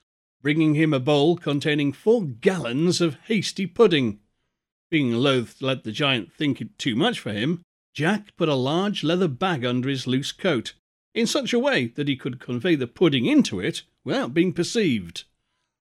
bringing 0.42 0.74
him 0.74 0.92
a 0.92 1.00
bowl 1.00 1.36
containing 1.36 1.92
four 1.92 2.24
gallons 2.24 3.00
of 3.00 3.16
hasty 3.26 3.66
pudding. 3.66 4.18
Being 4.90 5.12
loath 5.12 5.58
to 5.60 5.66
let 5.66 5.84
the 5.84 5.92
giant 5.92 6.32
think 6.32 6.60
it 6.60 6.78
too 6.78 6.96
much 6.96 7.18
for 7.18 7.32
him, 7.32 7.62
Jack 7.94 8.36
put 8.36 8.48
a 8.48 8.54
large 8.54 9.04
leather 9.04 9.28
bag 9.28 9.64
under 9.64 9.88
his 9.88 10.06
loose 10.06 10.32
coat, 10.32 10.74
in 11.14 11.28
such 11.28 11.52
a 11.52 11.58
way 11.60 11.86
that 11.86 12.08
he 12.08 12.16
could 12.16 12.40
convey 12.40 12.74
the 12.74 12.88
pudding 12.88 13.24
into 13.24 13.60
it 13.60 13.84
without 14.02 14.34
being 14.34 14.52
perceived. 14.52 15.24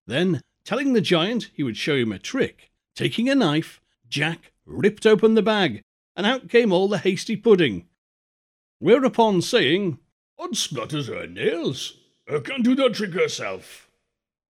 Then, 0.06 0.40
telling 0.64 0.92
the 0.92 1.00
giant 1.00 1.50
he 1.52 1.64
would 1.64 1.76
show 1.76 1.96
him 1.96 2.12
a 2.12 2.18
trick, 2.20 2.70
taking 2.94 3.28
a 3.28 3.34
knife, 3.34 3.80
Jack 4.08 4.52
ripped 4.64 5.06
open 5.06 5.34
the 5.34 5.42
bag, 5.42 5.82
and 6.14 6.24
out 6.24 6.48
came 6.48 6.72
all 6.72 6.86
the 6.86 6.98
hasty 6.98 7.34
pudding. 7.34 7.88
Whereupon, 8.78 9.42
saying, 9.42 9.98
Odd 10.38 10.56
splutters 10.56 11.08
her 11.08 11.26
nails, 11.26 11.98
her 12.28 12.40
can 12.40 12.62
do 12.62 12.76
the 12.76 12.90
trick 12.90 13.14
herself. 13.14 13.90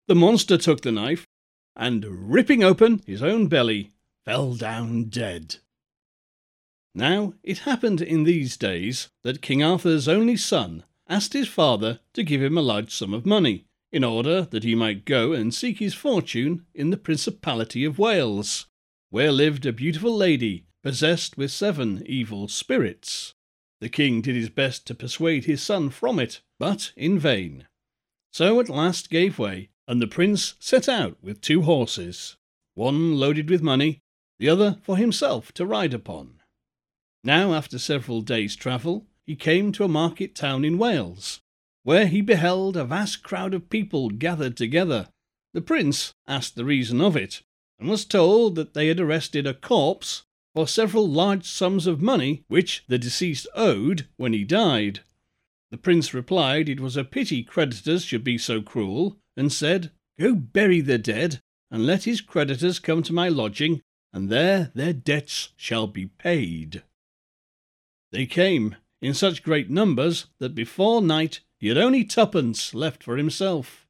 The 0.08 0.14
monster 0.14 0.58
took 0.58 0.82
the 0.82 0.92
knife, 0.92 1.26
and 1.74 2.30
ripping 2.30 2.62
open 2.62 3.02
his 3.06 3.22
own 3.22 3.46
belly, 3.46 3.92
fell 4.26 4.54
down 4.54 5.04
dead. 5.04 5.56
Now, 6.98 7.34
it 7.42 7.58
happened 7.58 8.00
in 8.00 8.24
these 8.24 8.56
days 8.56 9.10
that 9.22 9.42
King 9.42 9.62
Arthur's 9.62 10.08
only 10.08 10.38
son 10.38 10.82
asked 11.06 11.34
his 11.34 11.46
father 11.46 12.00
to 12.14 12.24
give 12.24 12.42
him 12.42 12.56
a 12.56 12.62
large 12.62 12.90
sum 12.90 13.12
of 13.12 13.26
money, 13.26 13.66
in 13.92 14.02
order 14.02 14.48
that 14.50 14.64
he 14.64 14.74
might 14.74 15.04
go 15.04 15.34
and 15.34 15.52
seek 15.52 15.78
his 15.78 15.92
fortune 15.92 16.64
in 16.74 16.88
the 16.88 16.96
Principality 16.96 17.84
of 17.84 17.98
Wales, 17.98 18.64
where 19.10 19.30
lived 19.30 19.66
a 19.66 19.74
beautiful 19.74 20.16
lady 20.16 20.64
possessed 20.82 21.36
with 21.36 21.50
seven 21.50 22.02
evil 22.06 22.48
spirits. 22.48 23.34
The 23.82 23.90
king 23.90 24.22
did 24.22 24.34
his 24.34 24.48
best 24.48 24.86
to 24.86 24.94
persuade 24.94 25.44
his 25.44 25.62
son 25.62 25.90
from 25.90 26.18
it, 26.18 26.40
but 26.58 26.92
in 26.96 27.18
vain. 27.18 27.66
So 28.32 28.58
at 28.58 28.70
last 28.70 29.10
gave 29.10 29.38
way, 29.38 29.68
and 29.86 30.00
the 30.00 30.06
prince 30.06 30.54
set 30.60 30.88
out 30.88 31.18
with 31.22 31.42
two 31.42 31.60
horses, 31.60 32.38
one 32.72 33.18
loaded 33.18 33.50
with 33.50 33.60
money, 33.60 33.98
the 34.38 34.48
other 34.48 34.78
for 34.80 34.96
himself 34.96 35.52
to 35.52 35.66
ride 35.66 35.92
upon. 35.92 36.35
Now, 37.26 37.54
after 37.54 37.80
several 37.80 38.20
days' 38.20 38.54
travel, 38.54 39.04
he 39.26 39.34
came 39.34 39.72
to 39.72 39.82
a 39.82 39.88
market 39.88 40.36
town 40.36 40.64
in 40.64 40.78
Wales, 40.78 41.40
where 41.82 42.06
he 42.06 42.20
beheld 42.20 42.76
a 42.76 42.84
vast 42.84 43.24
crowd 43.24 43.52
of 43.52 43.68
people 43.68 44.10
gathered 44.10 44.56
together. 44.56 45.08
The 45.52 45.60
prince 45.60 46.14
asked 46.28 46.54
the 46.54 46.64
reason 46.64 47.00
of 47.00 47.16
it, 47.16 47.42
and 47.80 47.88
was 47.88 48.04
told 48.04 48.54
that 48.54 48.74
they 48.74 48.86
had 48.86 49.00
arrested 49.00 49.44
a 49.44 49.54
corpse 49.54 50.22
for 50.54 50.68
several 50.68 51.08
large 51.08 51.44
sums 51.44 51.88
of 51.88 52.00
money 52.00 52.44
which 52.46 52.84
the 52.86 52.96
deceased 52.96 53.48
owed 53.56 54.06
when 54.16 54.32
he 54.32 54.44
died. 54.44 55.00
The 55.72 55.78
prince 55.78 56.14
replied 56.14 56.68
it 56.68 56.78
was 56.78 56.96
a 56.96 57.02
pity 57.02 57.42
creditors 57.42 58.04
should 58.04 58.22
be 58.22 58.38
so 58.38 58.62
cruel, 58.62 59.18
and 59.36 59.52
said, 59.52 59.90
Go 60.16 60.36
bury 60.36 60.80
the 60.80 60.96
dead, 60.96 61.40
and 61.72 61.86
let 61.86 62.04
his 62.04 62.20
creditors 62.20 62.78
come 62.78 63.02
to 63.02 63.12
my 63.12 63.28
lodging, 63.28 63.82
and 64.12 64.28
there 64.28 64.70
their 64.76 64.92
debts 64.92 65.48
shall 65.56 65.88
be 65.88 66.06
paid. 66.06 66.84
They 68.12 68.26
came 68.26 68.76
in 69.00 69.14
such 69.14 69.42
great 69.42 69.70
numbers 69.70 70.26
that 70.38 70.54
before 70.54 71.02
night 71.02 71.40
he 71.58 71.68
had 71.68 71.78
only 71.78 72.04
twopence 72.04 72.74
left 72.74 73.02
for 73.02 73.16
himself. 73.16 73.86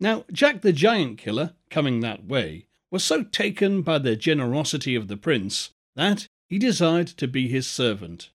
Now, 0.00 0.24
Jack 0.32 0.62
the 0.62 0.72
Giant 0.72 1.18
Killer, 1.18 1.54
coming 1.70 2.00
that 2.00 2.24
way, 2.24 2.66
was 2.90 3.04
so 3.04 3.22
taken 3.22 3.82
by 3.82 3.98
the 3.98 4.16
generosity 4.16 4.94
of 4.94 5.08
the 5.08 5.16
prince 5.16 5.70
that 5.96 6.28
he 6.48 6.58
desired 6.58 7.08
to 7.08 7.28
be 7.28 7.48
his 7.48 7.66
servant. 7.66 8.30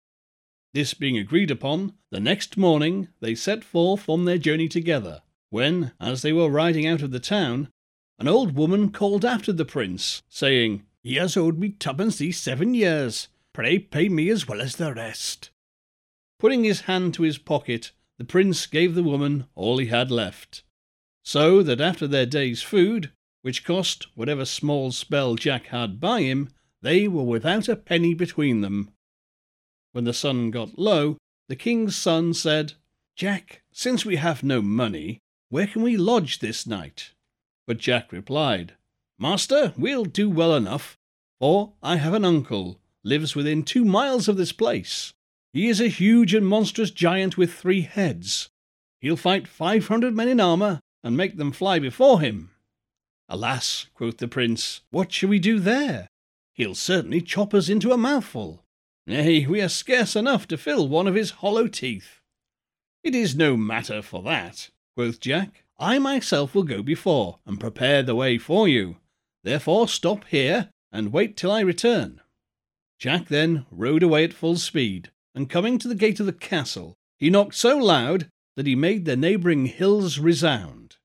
This 0.73 0.93
being 0.93 1.17
agreed 1.17 1.51
upon, 1.51 1.93
the 2.11 2.19
next 2.19 2.57
morning 2.57 3.07
they 3.19 3.35
set 3.35 3.63
forth 3.63 4.09
on 4.09 4.25
their 4.25 4.37
journey 4.37 4.67
together, 4.67 5.21
when, 5.49 5.91
as 5.99 6.21
they 6.21 6.33
were 6.33 6.49
riding 6.49 6.85
out 6.85 7.01
of 7.01 7.11
the 7.11 7.19
town, 7.19 7.69
an 8.19 8.27
old 8.27 8.55
woman 8.55 8.91
called 8.91 9.23
after 9.23 9.53
the 9.53 9.65
prince, 9.65 10.21
saying, 10.29 10.83
He 11.03 11.15
has 11.15 11.37
owed 11.37 11.57
me 11.57 11.69
twopence 11.69 12.17
these 12.17 12.37
seven 12.37 12.73
years, 12.73 13.27
Pray 13.53 13.77
pay 13.77 14.09
me 14.09 14.29
as 14.29 14.47
well 14.47 14.61
as 14.61 14.77
the 14.77 14.93
rest. 14.93 15.51
Putting 16.39 16.63
his 16.63 16.81
hand 16.81 17.13
to 17.13 17.23
his 17.23 17.37
pocket, 17.37 17.91
the 18.17 18.25
prince 18.25 18.65
gave 18.65 18.95
the 18.95 19.03
woman 19.03 19.45
all 19.53 19.77
he 19.77 19.87
had 19.87 20.09
left, 20.09 20.63
so 21.23 21.61
that 21.61 21.79
after 21.79 22.07
their 22.07 22.25
day's 22.25 22.63
food, 22.63 23.11
which 23.43 23.63
cost 23.63 24.07
whatever 24.15 24.43
small 24.43 24.91
spell 24.91 25.35
Jack 25.35 25.67
had 25.67 25.99
by 25.99 26.21
him, 26.21 26.49
they 26.81 27.07
were 27.07 27.23
without 27.23 27.69
a 27.69 27.75
penny 27.75 28.15
between 28.15 28.61
them. 28.61 28.91
When 29.91 30.05
the 30.05 30.13
sun 30.13 30.49
got 30.49 30.79
low, 30.79 31.17
the 31.47 31.55
king's 31.55 31.95
son 31.95 32.33
said, 32.33 32.73
Jack, 33.15 33.61
since 33.71 34.03
we 34.03 34.15
have 34.15 34.41
no 34.41 34.61
money, 34.61 35.19
where 35.49 35.67
can 35.67 35.83
we 35.83 35.95
lodge 35.95 36.39
this 36.39 36.65
night? 36.65 37.11
But 37.67 37.77
Jack 37.77 38.11
replied, 38.11 38.73
Master, 39.19 39.73
we'll 39.77 40.05
do 40.05 40.29
well 40.29 40.55
enough, 40.55 40.97
for 41.39 41.73
I 41.83 41.97
have 41.97 42.15
an 42.15 42.25
uncle 42.25 42.79
lives 43.03 43.35
within 43.35 43.63
two 43.63 43.85
miles 43.85 44.27
of 44.27 44.37
this 44.37 44.51
place. 44.51 45.13
He 45.51 45.67
is 45.67 45.79
a 45.79 45.87
huge 45.87 46.33
and 46.33 46.47
monstrous 46.47 46.91
giant 46.91 47.37
with 47.37 47.53
three 47.53 47.81
heads. 47.81 48.49
He'll 48.99 49.17
fight 49.17 49.47
five 49.47 49.87
hundred 49.87 50.15
men 50.15 50.29
in 50.29 50.39
armour 50.39 50.79
and 51.03 51.17
make 51.17 51.37
them 51.37 51.51
fly 51.51 51.79
before 51.79 52.21
him. 52.21 52.51
Alas, 53.29 53.87
quoth 53.93 54.17
the 54.17 54.27
prince, 54.27 54.81
what 54.89 55.11
shall 55.11 55.29
we 55.29 55.39
do 55.39 55.59
there? 55.59 56.07
He'll 56.53 56.75
certainly 56.75 57.21
chop 57.21 57.53
us 57.53 57.69
into 57.69 57.91
a 57.91 57.97
mouthful. 57.97 58.63
Nay, 59.05 59.45
we 59.45 59.61
are 59.61 59.69
scarce 59.69 60.15
enough 60.15 60.47
to 60.47 60.57
fill 60.57 60.87
one 60.87 61.07
of 61.07 61.15
his 61.15 61.31
hollow 61.31 61.67
teeth. 61.67 62.21
It 63.03 63.13
is 63.13 63.35
no 63.35 63.57
matter 63.57 64.01
for 64.01 64.23
that, 64.23 64.69
quoth 64.95 65.19
Jack. 65.19 65.63
I 65.77 65.99
myself 65.99 66.55
will 66.55 66.63
go 66.63 66.81
before 66.81 67.39
and 67.45 67.59
prepare 67.59 68.01
the 68.01 68.15
way 68.15 68.37
for 68.37 68.67
you. 68.67 68.97
Therefore 69.43 69.87
stop 69.89 70.25
here 70.29 70.69
and 70.91 71.11
wait 71.11 71.35
till 71.35 71.51
I 71.51 71.59
return. 71.61 72.21
Jack 73.03 73.27
then 73.27 73.65
rode 73.69 74.01
away 74.01 74.23
at 74.23 74.31
full 74.31 74.55
speed, 74.55 75.11
and 75.35 75.49
coming 75.49 75.77
to 75.77 75.89
the 75.89 75.93
gate 75.93 76.21
of 76.21 76.25
the 76.25 76.31
castle, 76.31 76.95
he 77.19 77.29
knocked 77.29 77.53
so 77.53 77.77
loud 77.77 78.29
that 78.55 78.65
he 78.65 78.77
made 78.77 79.03
the 79.03 79.17
neighbouring 79.17 79.65
hills 79.65 80.19
resound. 80.19 80.95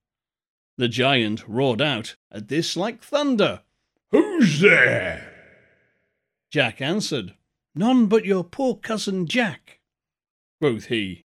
The 0.77 0.87
giant 0.87 1.49
roared 1.49 1.83
out 1.83 2.15
at 2.31 2.47
this 2.47 2.77
like 2.77 3.03
thunder. 3.03 3.63
Who's 4.13 4.61
there? 4.61 5.35
Jack 6.53 6.81
answered, 6.81 7.35
None 7.75 8.07
but 8.07 8.25
your 8.25 8.45
poor 8.45 8.77
cousin 8.77 9.27
Jack. 9.27 9.81
Quoth 10.61 10.85
he, 10.85 11.25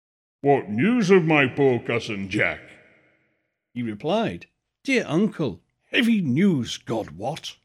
What 0.40 0.71
news 0.71 1.11
of 1.11 1.26
my 1.26 1.47
poor 1.47 1.78
cousin 1.78 2.30
Jack? 2.30 2.62
He 3.75 3.83
replied, 3.83 4.47
Dear 4.83 5.04
uncle, 5.06 5.61
heavy 5.92 6.23
news, 6.23 6.78
God 6.78 7.11
wot. 7.11 7.59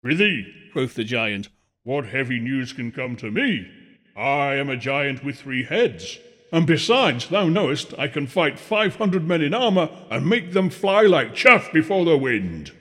Prithee, 0.00 0.46
quoth 0.72 0.94
the 0.94 1.02
giant, 1.02 1.48
what 1.84 2.06
heavy 2.06 2.38
news 2.38 2.72
can 2.72 2.92
come 2.92 3.16
to 3.16 3.30
me? 3.30 3.68
I 4.16 4.54
am 4.54 4.68
a 4.68 4.76
giant 4.76 5.24
with 5.24 5.40
three 5.40 5.64
heads, 5.64 6.18
and 6.52 6.66
besides, 6.66 7.28
thou 7.28 7.48
knowest, 7.48 7.94
I 7.98 8.08
can 8.08 8.26
fight 8.26 8.58
five 8.58 8.96
hundred 8.96 9.26
men 9.26 9.40
in 9.40 9.54
armour 9.54 9.88
and 10.10 10.26
make 10.26 10.52
them 10.52 10.70
fly 10.70 11.02
like 11.02 11.34
chaff 11.34 11.72
before 11.72 12.04
the 12.04 12.18
wind. 12.18 12.72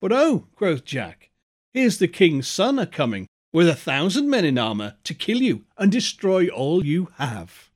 But 0.00 0.12
oh, 0.12 0.46
quoth 0.54 0.84
Jack, 0.84 1.30
here's 1.74 1.98
the 1.98 2.08
king's 2.08 2.46
son 2.46 2.78
a 2.78 2.86
coming, 2.86 3.26
with 3.52 3.68
a 3.68 3.74
thousand 3.74 4.30
men 4.30 4.44
in 4.44 4.58
armour 4.58 4.96
to 5.04 5.14
kill 5.14 5.38
you 5.38 5.64
and 5.76 5.90
destroy 5.90 6.48
all 6.48 6.84
you 6.84 7.08
have. 7.16 7.70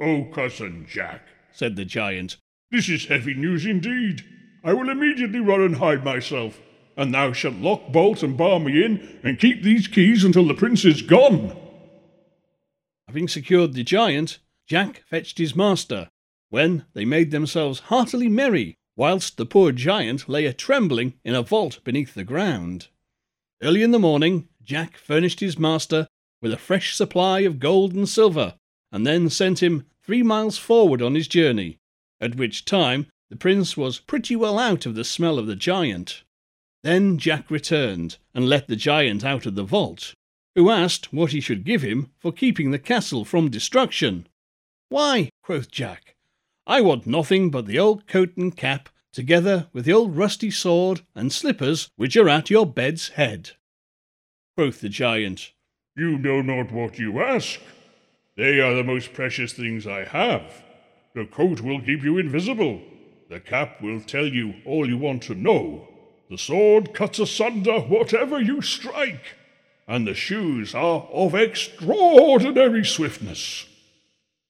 Oh, 0.00 0.24
cousin 0.32 0.86
Jack, 0.88 1.26
said 1.52 1.76
the 1.76 1.84
giant, 1.84 2.38
this 2.70 2.88
is 2.88 3.06
heavy 3.06 3.34
news 3.34 3.66
indeed. 3.66 4.24
I 4.64 4.72
will 4.72 4.88
immediately 4.88 5.40
run 5.40 5.60
and 5.60 5.76
hide 5.76 6.02
myself, 6.02 6.58
and 6.96 7.14
thou 7.14 7.32
shalt 7.32 7.56
lock, 7.56 7.90
bolt, 7.92 8.22
and 8.22 8.36
bar 8.36 8.60
me 8.60 8.84
in, 8.84 9.18
and 9.22 9.38
keep 9.38 9.62
these 9.62 9.88
keys 9.88 10.24
until 10.24 10.46
the 10.46 10.54
prince 10.54 10.84
is 10.84 11.02
gone. 11.02 11.56
Having 13.08 13.28
secured 13.28 13.74
the 13.74 13.84
giant, 13.84 14.38
Jack 14.66 15.02
fetched 15.08 15.38
his 15.38 15.56
master, 15.56 16.08
when 16.50 16.84
they 16.94 17.04
made 17.04 17.30
themselves 17.30 17.80
heartily 17.80 18.28
merry, 18.28 18.76
whilst 18.96 19.36
the 19.36 19.46
poor 19.46 19.72
giant 19.72 20.28
lay 20.28 20.44
a 20.46 20.52
trembling 20.52 21.14
in 21.24 21.34
a 21.34 21.42
vault 21.42 21.80
beneath 21.84 22.14
the 22.14 22.24
ground. 22.24 22.88
Early 23.62 23.82
in 23.82 23.90
the 23.90 23.98
morning, 23.98 24.48
Jack 24.62 24.96
furnished 24.96 25.40
his 25.40 25.58
master 25.58 26.08
with 26.40 26.52
a 26.52 26.58
fresh 26.58 26.94
supply 26.94 27.40
of 27.40 27.58
gold 27.58 27.94
and 27.94 28.08
silver, 28.08 28.54
and 28.90 29.06
then 29.06 29.30
sent 29.30 29.62
him 29.62 29.86
three 30.02 30.22
miles 30.22 30.58
forward 30.58 31.00
on 31.00 31.14
his 31.14 31.28
journey, 31.28 31.78
at 32.20 32.34
which 32.34 32.64
time 32.64 33.06
the 33.30 33.36
prince 33.36 33.76
was 33.76 33.98
pretty 33.98 34.36
well 34.36 34.58
out 34.58 34.84
of 34.84 34.94
the 34.94 35.04
smell 35.04 35.38
of 35.38 35.46
the 35.46 35.56
giant. 35.56 36.22
Then 36.82 37.18
Jack 37.18 37.50
returned 37.50 38.18
and 38.34 38.48
let 38.48 38.66
the 38.66 38.76
giant 38.76 39.24
out 39.24 39.46
of 39.46 39.54
the 39.54 39.62
vault, 39.62 40.14
who 40.54 40.70
asked 40.70 41.12
what 41.12 41.30
he 41.30 41.40
should 41.40 41.64
give 41.64 41.82
him 41.82 42.10
for 42.18 42.32
keeping 42.32 42.70
the 42.70 42.78
castle 42.78 43.24
from 43.24 43.50
destruction. 43.50 44.26
Why, 44.88 45.30
quoth 45.42 45.70
Jack, 45.70 46.16
I 46.66 46.80
want 46.80 47.06
nothing 47.06 47.50
but 47.50 47.66
the 47.66 47.78
old 47.78 48.06
coat 48.06 48.36
and 48.36 48.56
cap, 48.56 48.88
together 49.12 49.68
with 49.72 49.84
the 49.84 49.92
old 49.92 50.16
rusty 50.16 50.50
sword 50.50 51.02
and 51.14 51.32
slippers 51.32 51.90
which 51.96 52.16
are 52.16 52.28
at 52.28 52.50
your 52.50 52.66
bed's 52.66 53.10
head. 53.10 53.52
Quoth 54.56 54.80
the 54.80 54.88
giant, 54.88 55.52
You 55.96 56.18
know 56.18 56.42
not 56.42 56.72
what 56.72 56.98
you 56.98 57.22
ask. 57.22 57.60
They 58.36 58.60
are 58.60 58.74
the 58.74 58.84
most 58.84 59.12
precious 59.12 59.52
things 59.52 59.86
I 59.86 60.04
have. 60.04 60.62
The 61.14 61.26
coat 61.26 61.60
will 61.60 61.80
keep 61.80 62.02
you 62.02 62.18
invisible. 62.18 62.80
The 63.28 63.40
cap 63.40 63.80
will 63.82 64.00
tell 64.00 64.26
you 64.26 64.54
all 64.64 64.88
you 64.88 64.98
want 64.98 65.22
to 65.24 65.34
know. 65.34 65.88
The 66.32 66.38
sword 66.38 66.94
cuts 66.94 67.18
asunder 67.18 67.78
whatever 67.78 68.40
you 68.40 68.62
strike 68.62 69.36
and 69.86 70.06
the 70.06 70.14
shoes 70.14 70.74
are 70.74 71.02
of 71.12 71.34
extraordinary 71.34 72.86
swiftness. 72.86 73.66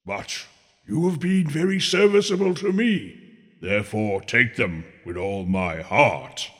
But 0.06 0.46
you 0.86 1.10
have 1.10 1.18
been 1.18 1.50
very 1.50 1.80
serviceable 1.80 2.54
to 2.54 2.72
me, 2.72 3.20
therefore 3.60 4.20
take 4.20 4.54
them 4.54 4.84
with 5.04 5.16
all 5.16 5.44
my 5.44 5.82
heart. 5.82 6.52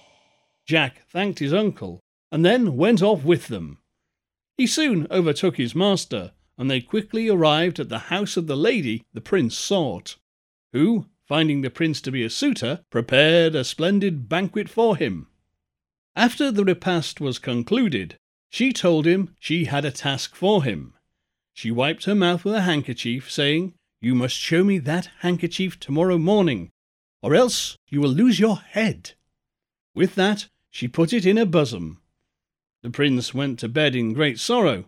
Jack 0.67 1.09
thanked 1.09 1.39
his 1.39 1.55
uncle 1.55 2.01
and 2.33 2.45
then 2.45 2.77
went 2.77 3.01
off 3.01 3.23
with 3.23 3.47
them. 3.47 3.79
He 4.59 4.67
soon 4.67 5.07
overtook 5.09 5.57
his 5.57 5.73
master, 5.73 6.33
and 6.59 6.69
they 6.69 6.81
quickly 6.81 7.29
arrived 7.29 7.79
at 7.79 7.89
the 7.89 8.11
house 8.11 8.37
of 8.37 8.49
the 8.49 8.57
lady 8.57 9.05
the 9.15 9.21
prince 9.21 9.57
sought, 9.57 10.17
who, 10.73 11.07
finding 11.33 11.63
the 11.63 11.71
prince 11.71 12.03
to 12.03 12.13
be 12.13 12.23
a 12.23 12.29
suitor, 12.29 12.85
prepared 12.91 13.55
a 13.55 13.65
splendid 13.65 14.29
banquet 14.29 14.69
for 14.69 14.99
him. 14.99 15.29
After 16.15 16.53
the 16.53 16.63
repast 16.63 17.23
was 17.23 17.39
concluded, 17.39 18.17
she 18.51 18.71
told 18.71 19.07
him 19.07 19.35
she 19.41 19.65
had 19.65 19.87
a 19.87 19.91
task 19.91 20.35
for 20.37 20.63
him. 20.63 20.93
She 21.55 21.71
wiped 21.71 22.05
her 22.05 22.15
mouth 22.15 22.45
with 22.45 22.55
a 22.55 22.61
handkerchief, 22.61 23.31
saying, 23.31 23.73
You 23.99 24.15
must 24.15 24.37
show 24.37 24.63
me 24.63 24.77
that 24.81 25.09
handkerchief 25.21 25.81
tomorrow 25.81 26.19
morning, 26.19 26.69
or 27.23 27.35
else 27.35 27.79
you 27.89 28.03
will 28.03 28.11
lose 28.11 28.39
your 28.39 28.59
head. 28.59 29.13
With 29.95 30.15
that, 30.17 30.49
she 30.69 30.87
put 30.87 31.15
it 31.15 31.25
in 31.25 31.39
her 31.39 31.47
bosom. 31.47 32.03
The 32.83 32.91
prince 32.91 33.33
went 33.33 33.59
to 33.61 33.71
bed 33.71 33.97
in 33.97 34.13
great 34.13 34.39
sorrow, 34.39 34.85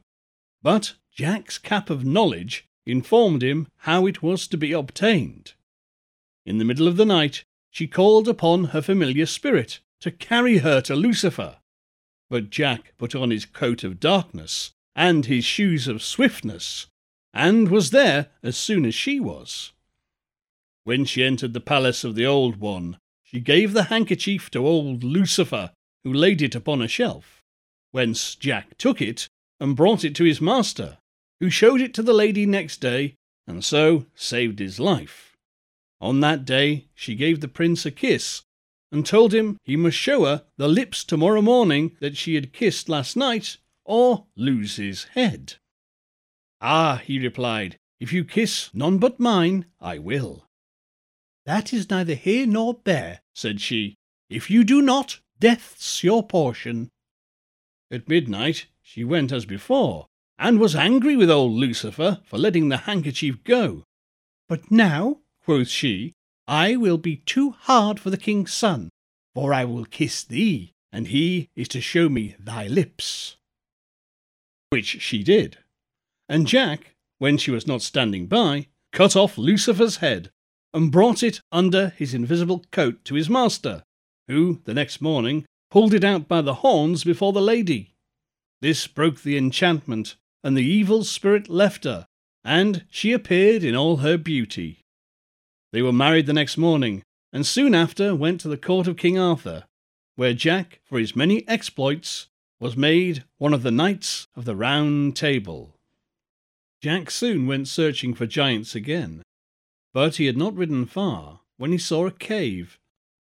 but 0.62 0.92
Jack's 1.10 1.56
cap 1.56 1.88
of 1.88 2.04
knowledge 2.04 2.66
informed 2.84 3.42
him 3.42 3.66
how 3.88 4.06
it 4.06 4.22
was 4.22 4.46
to 4.48 4.58
be 4.58 4.72
obtained. 4.72 5.54
In 6.46 6.58
the 6.58 6.64
middle 6.64 6.88
of 6.88 6.96
the 6.96 7.06
night, 7.06 7.44
she 7.70 7.86
called 7.86 8.28
upon 8.28 8.66
her 8.66 8.82
familiar 8.82 9.26
spirit 9.26 9.80
to 10.00 10.10
carry 10.10 10.58
her 10.58 10.80
to 10.82 10.94
Lucifer. 10.94 11.58
But 12.30 12.50
Jack 12.50 12.92
put 12.98 13.14
on 13.14 13.30
his 13.30 13.46
coat 13.46 13.84
of 13.84 14.00
darkness 14.00 14.72
and 14.94 15.26
his 15.26 15.44
shoes 15.44 15.88
of 15.88 16.02
swiftness, 16.02 16.86
and 17.32 17.68
was 17.68 17.90
there 17.90 18.30
as 18.42 18.56
soon 18.56 18.84
as 18.84 18.94
she 18.94 19.18
was. 19.18 19.72
When 20.84 21.04
she 21.04 21.24
entered 21.24 21.52
the 21.52 21.60
palace 21.60 22.04
of 22.04 22.14
the 22.14 22.26
Old 22.26 22.56
One, 22.56 22.98
she 23.22 23.40
gave 23.40 23.72
the 23.72 23.84
handkerchief 23.84 24.50
to 24.50 24.66
old 24.66 25.02
Lucifer, 25.02 25.72
who 26.04 26.12
laid 26.12 26.42
it 26.42 26.54
upon 26.54 26.82
a 26.82 26.88
shelf, 26.88 27.42
whence 27.90 28.34
Jack 28.34 28.76
took 28.76 29.00
it 29.00 29.28
and 29.58 29.74
brought 29.74 30.04
it 30.04 30.14
to 30.16 30.24
his 30.24 30.40
master, 30.40 30.98
who 31.40 31.50
showed 31.50 31.80
it 31.80 31.94
to 31.94 32.02
the 32.02 32.12
lady 32.12 32.46
next 32.46 32.80
day, 32.80 33.14
and 33.46 33.64
so 33.64 34.06
saved 34.14 34.58
his 34.58 34.78
life. 34.78 35.33
On 36.04 36.20
that 36.20 36.44
day 36.44 36.88
she 36.94 37.14
gave 37.14 37.40
the 37.40 37.48
prince 37.48 37.86
a 37.86 37.90
kiss, 37.90 38.42
and 38.92 39.06
told 39.06 39.32
him 39.32 39.56
he 39.62 39.74
must 39.74 39.96
show 39.96 40.26
her 40.26 40.44
the 40.58 40.68
lips 40.68 41.02
tomorrow 41.02 41.40
morning 41.40 41.96
that 42.00 42.18
she 42.18 42.34
had 42.34 42.52
kissed 42.52 42.90
last 42.90 43.16
night, 43.16 43.56
or 43.86 44.26
lose 44.36 44.76
his 44.76 45.04
head. 45.14 45.54
Ah, 46.60 47.00
he 47.02 47.18
replied, 47.18 47.78
if 48.00 48.12
you 48.12 48.22
kiss 48.22 48.68
none 48.74 48.98
but 48.98 49.18
mine, 49.18 49.64
I 49.80 49.96
will. 49.96 50.44
That 51.46 51.72
is 51.72 51.88
neither 51.88 52.14
here 52.14 52.46
nor 52.46 52.80
there, 52.84 53.22
said 53.34 53.62
she. 53.62 53.94
If 54.28 54.50
you 54.50 54.62
do 54.62 54.82
not, 54.82 55.20
death's 55.40 56.04
your 56.04 56.22
portion. 56.22 56.90
At 57.90 58.10
midnight 58.10 58.66
she 58.82 59.04
went 59.04 59.32
as 59.32 59.46
before, 59.46 60.08
and 60.38 60.60
was 60.60 60.76
angry 60.76 61.16
with 61.16 61.30
old 61.30 61.52
Lucifer 61.52 62.20
for 62.24 62.36
letting 62.36 62.68
the 62.68 62.84
handkerchief 62.84 63.42
go. 63.42 63.84
But 64.50 64.70
now, 64.70 65.20
quoth 65.44 65.68
she, 65.68 66.12
I 66.46 66.76
will 66.76 66.98
be 66.98 67.16
too 67.16 67.50
hard 67.52 68.00
for 68.00 68.10
the 68.10 68.16
king's 68.16 68.52
son, 68.52 68.90
for 69.34 69.52
I 69.52 69.64
will 69.64 69.84
kiss 69.84 70.22
thee, 70.22 70.72
and 70.92 71.08
he 71.08 71.48
is 71.56 71.68
to 71.68 71.80
show 71.80 72.08
me 72.08 72.36
thy 72.38 72.66
lips. 72.66 73.36
Which 74.70 75.00
she 75.02 75.22
did. 75.22 75.58
And 76.28 76.46
Jack, 76.46 76.94
when 77.18 77.38
she 77.38 77.50
was 77.50 77.66
not 77.66 77.82
standing 77.82 78.26
by, 78.26 78.68
cut 78.92 79.16
off 79.16 79.38
Lucifer's 79.38 79.96
head 79.96 80.30
and 80.72 80.90
brought 80.90 81.22
it 81.22 81.40
under 81.52 81.90
his 81.90 82.14
invisible 82.14 82.64
coat 82.72 83.04
to 83.04 83.14
his 83.14 83.30
master, 83.30 83.84
who, 84.28 84.60
the 84.64 84.74
next 84.74 85.00
morning, 85.00 85.44
pulled 85.70 85.94
it 85.94 86.04
out 86.04 86.28
by 86.28 86.40
the 86.40 86.54
horns 86.54 87.04
before 87.04 87.32
the 87.32 87.42
lady. 87.42 87.94
This 88.60 88.86
broke 88.86 89.22
the 89.22 89.36
enchantment, 89.36 90.16
and 90.42 90.56
the 90.56 90.64
evil 90.64 91.04
spirit 91.04 91.48
left 91.48 91.84
her, 91.84 92.06
and 92.44 92.84
she 92.90 93.12
appeared 93.12 93.62
in 93.62 93.74
all 93.74 93.98
her 93.98 94.18
beauty. 94.18 94.83
They 95.74 95.82
were 95.82 95.92
married 95.92 96.26
the 96.26 96.32
next 96.32 96.56
morning, 96.56 97.02
and 97.32 97.44
soon 97.44 97.74
after 97.74 98.14
went 98.14 98.40
to 98.42 98.48
the 98.48 98.56
court 98.56 98.86
of 98.86 98.96
King 98.96 99.18
Arthur, 99.18 99.64
where 100.14 100.32
Jack, 100.32 100.78
for 100.84 101.00
his 101.00 101.16
many 101.16 101.42
exploits, 101.48 102.28
was 102.60 102.76
made 102.76 103.24
one 103.38 103.52
of 103.52 103.64
the 103.64 103.72
knights 103.72 104.28
of 104.36 104.44
the 104.44 104.54
Round 104.54 105.16
Table. 105.16 105.74
Jack 106.80 107.10
soon 107.10 107.48
went 107.48 107.66
searching 107.66 108.14
for 108.14 108.24
giants 108.24 108.76
again, 108.76 109.24
but 109.92 110.14
he 110.14 110.26
had 110.26 110.36
not 110.36 110.54
ridden 110.54 110.86
far 110.86 111.40
when 111.56 111.72
he 111.72 111.78
saw 111.78 112.06
a 112.06 112.12
cave, 112.12 112.78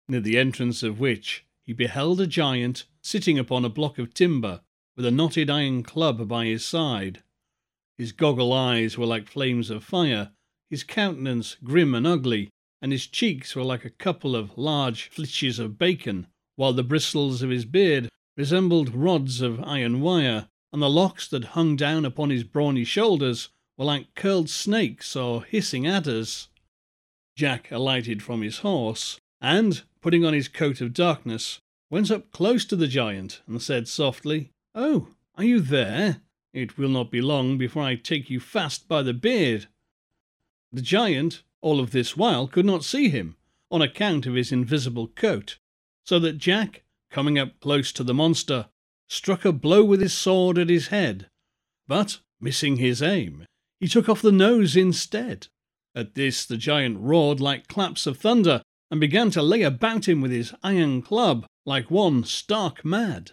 near 0.08 0.22
the 0.22 0.38
entrance 0.38 0.84
of 0.84 1.00
which 1.00 1.46
he 1.64 1.74
beheld 1.74 2.22
a 2.22 2.28
giant 2.28 2.86
sitting 3.02 3.40
upon 3.40 3.66
a 3.66 3.70
block 3.70 3.98
of 3.98 4.14
timber 4.14 4.62
with 4.96 5.08
a 5.08 5.10
knotted 5.10 5.50
iron 5.50 5.82
club 5.82 6.28
by 6.28 6.46
his 6.46 6.64
side. 6.64 7.24
His 7.98 8.12
goggle 8.12 8.54
eyes 8.54 9.00
were 9.00 9.08
like 9.08 9.28
flames 9.28 9.72
of 9.72 9.84
fire, 9.84 10.30
his 10.76 10.84
countenance 10.84 11.56
grim 11.64 11.96
and 11.96 12.06
ugly, 12.06 12.50
and 12.82 12.92
his 12.92 13.08
cheeks 13.08 13.56
were 13.56 13.64
like 13.64 13.86
a 13.86 13.90
couple 13.90 14.36
of 14.36 14.58
large 14.58 15.08
flitches 15.08 15.58
of 15.58 15.78
bacon, 15.78 16.28
while 16.58 16.74
the 16.74 16.84
bristles 16.84 17.42
of 17.42 17.50
his 17.50 17.64
beard 17.64 18.10
resembled 18.36 18.94
rods 18.94 19.40
of 19.40 19.64
iron 19.64 20.02
wire, 20.02 20.50
and 20.74 20.82
the 20.82 20.90
locks 20.90 21.30
that 21.30 21.56
hung 21.56 21.78
down 21.78 22.04
upon 22.04 22.30
his 22.30 22.44
brawny 22.44 22.84
shoulders 22.84 23.48
were 23.78 23.86
like 23.86 24.14
curled 24.16 24.50
snakes 24.50 25.16
or 25.16 25.46
hissing 25.46 25.88
adders. 25.88 26.50
Jack 27.38 27.72
alighted 27.72 28.22
from 28.22 28.42
his 28.42 28.58
horse, 28.58 29.18
and, 29.40 29.84
putting 30.02 30.26
on 30.26 30.34
his 30.34 30.50
coat 30.50 30.82
of 30.82 30.94
darkness, 30.94 31.62
went 31.90 32.12
up 32.12 32.30
close 32.32 32.66
to 32.66 32.76
the 32.76 32.90
giant 32.90 33.42
and 33.48 33.62
said 33.62 33.88
softly, 33.88 34.50
Oh, 34.76 35.08
are 35.36 35.46
you 35.46 35.62
there? 35.62 36.20
It 36.54 36.78
will 36.78 36.90
not 36.90 37.12
be 37.12 37.22
long 37.22 37.58
before 37.58 37.84
I 37.84 37.96
take 37.96 38.30
you 38.30 38.42
fast 38.42 38.90
by 38.90 39.04
the 39.04 39.14
beard. 39.14 39.68
The 40.76 40.82
giant, 40.82 41.42
all 41.62 41.80
of 41.80 41.92
this 41.92 42.18
while, 42.18 42.50
could 42.50 42.66
not 42.66 42.84
see 42.84 43.08
him, 43.08 43.38
on 43.72 43.82
account 43.82 44.26
of 44.26 44.34
his 44.34 44.52
invisible 44.52 45.08
coat, 45.08 45.58
so 46.04 46.20
that 46.20 46.38
Jack, 46.38 46.84
coming 47.10 47.40
up 47.40 47.62
close 47.62 47.94
to 47.94 48.04
the 48.04 48.14
monster, 48.14 48.68
struck 49.08 49.46
a 49.46 49.54
blow 49.54 49.86
with 49.86 50.02
his 50.02 50.12
sword 50.12 50.58
at 50.58 50.68
his 50.68 50.88
head. 50.88 51.30
But, 51.88 52.20
missing 52.42 52.76
his 52.76 53.02
aim, 53.02 53.46
he 53.80 53.88
took 53.88 54.10
off 54.10 54.22
the 54.22 54.34
nose 54.34 54.76
instead. 54.76 55.48
At 55.96 56.16
this 56.16 56.46
the 56.46 56.58
giant 56.58 57.00
roared 57.00 57.40
like 57.40 57.70
claps 57.70 58.06
of 58.06 58.18
thunder, 58.18 58.62
and 58.92 59.00
began 59.00 59.32
to 59.32 59.42
lay 59.42 59.62
about 59.62 60.10
him 60.10 60.20
with 60.20 60.32
his 60.32 60.54
iron 60.62 61.02
club 61.02 61.46
like 61.66 61.90
one 61.90 62.26
stark 62.26 62.84
mad. 62.84 63.32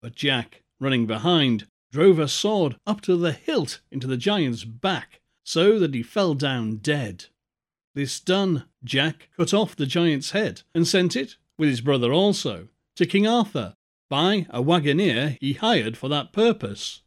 But 0.00 0.14
Jack, 0.14 0.62
running 0.78 1.08
behind, 1.08 1.66
drove 1.90 2.20
a 2.20 2.28
sword 2.28 2.76
up 2.86 3.00
to 3.00 3.16
the 3.16 3.32
hilt 3.32 3.80
into 3.90 4.06
the 4.06 4.16
giant's 4.16 4.62
back, 4.62 5.19
so 5.50 5.80
that 5.80 5.94
he 5.94 6.00
fell 6.00 6.34
down 6.34 6.76
dead. 6.76 7.24
This 7.92 8.20
done, 8.20 8.66
Jack 8.84 9.30
cut 9.36 9.52
off 9.52 9.74
the 9.74 9.84
giant's 9.84 10.30
head 10.30 10.62
and 10.76 10.86
sent 10.86 11.16
it, 11.16 11.34
with 11.58 11.68
his 11.68 11.80
brother 11.80 12.12
also, 12.12 12.68
to 12.94 13.04
King 13.04 13.26
Arthur 13.26 13.74
by 14.08 14.46
a 14.50 14.62
wagoner 14.62 15.36
he 15.40 15.54
hired 15.54 15.96
for 15.96 16.08
that 16.08 16.32
purpose. 16.32 17.02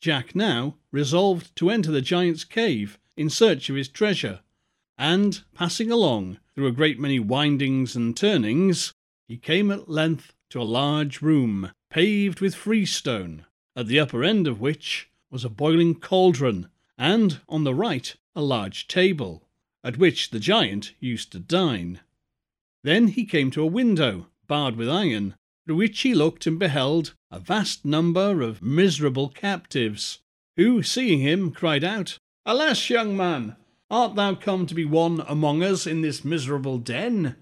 Jack 0.00 0.36
now 0.36 0.76
resolved 0.92 1.56
to 1.56 1.68
enter 1.68 1.90
the 1.90 2.00
giant's 2.00 2.44
cave 2.44 3.00
in 3.16 3.28
search 3.28 3.68
of 3.68 3.74
his 3.74 3.88
treasure, 3.88 4.42
and 4.96 5.42
passing 5.52 5.90
along 5.90 6.38
through 6.54 6.68
a 6.68 6.72
great 6.72 7.00
many 7.00 7.18
windings 7.18 7.96
and 7.96 8.16
turnings, 8.16 8.94
he 9.26 9.36
came 9.36 9.72
at 9.72 9.88
length 9.88 10.34
to 10.50 10.60
a 10.60 10.62
large 10.62 11.20
room 11.20 11.72
paved 11.90 12.40
with 12.40 12.54
freestone, 12.54 13.44
at 13.74 13.88
the 13.88 13.98
upper 13.98 14.22
end 14.22 14.46
of 14.46 14.60
which 14.60 15.10
was 15.32 15.44
a 15.44 15.50
boiling 15.50 15.96
cauldron, 15.96 16.68
and 16.98 17.40
on 17.48 17.64
the 17.64 17.74
right 17.74 18.16
a 18.34 18.42
large 18.42 18.86
table, 18.86 19.48
at 19.82 19.98
which 19.98 20.30
the 20.30 20.40
giant 20.40 20.92
used 21.00 21.32
to 21.32 21.38
dine. 21.38 22.00
Then 22.82 23.08
he 23.08 23.24
came 23.24 23.50
to 23.52 23.62
a 23.62 23.66
window, 23.66 24.26
barred 24.46 24.76
with 24.76 24.88
iron, 24.88 25.34
through 25.64 25.76
which 25.76 26.00
he 26.00 26.14
looked 26.14 26.46
and 26.46 26.58
beheld 26.58 27.14
a 27.30 27.40
vast 27.40 27.84
number 27.84 28.40
of 28.42 28.62
miserable 28.62 29.28
captives, 29.28 30.20
who, 30.56 30.82
seeing 30.82 31.20
him, 31.20 31.50
cried 31.50 31.84
out, 31.84 32.18
Alas, 32.44 32.88
young 32.88 33.16
man, 33.16 33.56
art 33.90 34.14
thou 34.14 34.34
come 34.34 34.66
to 34.66 34.74
be 34.74 34.84
one 34.84 35.24
among 35.26 35.62
us 35.62 35.86
in 35.86 36.02
this 36.02 36.24
miserable 36.24 36.78
den? 36.78 37.36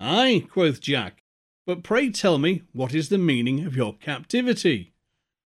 Ay, 0.00 0.46
quoth 0.50 0.80
Jack, 0.80 1.22
but 1.66 1.82
pray 1.82 2.10
tell 2.10 2.38
me 2.38 2.62
what 2.72 2.94
is 2.94 3.08
the 3.08 3.18
meaning 3.18 3.64
of 3.64 3.76
your 3.76 3.94
captivity. 3.94 4.92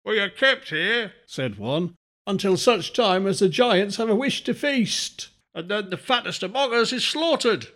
We 0.04 0.18
are 0.20 0.30
kept 0.30 0.70
here, 0.70 1.12
said 1.26 1.58
one, 1.58 1.94
until 2.28 2.58
such 2.58 2.92
time 2.92 3.26
as 3.26 3.38
the 3.38 3.48
giants 3.48 3.96
have 3.96 4.10
a 4.10 4.14
wish 4.14 4.44
to 4.44 4.52
feast, 4.52 5.30
and 5.54 5.70
then 5.70 5.88
the 5.88 5.96
fattest 5.96 6.42
among 6.42 6.74
us 6.74 6.92
is 6.92 7.02
slaughtered. 7.02 7.68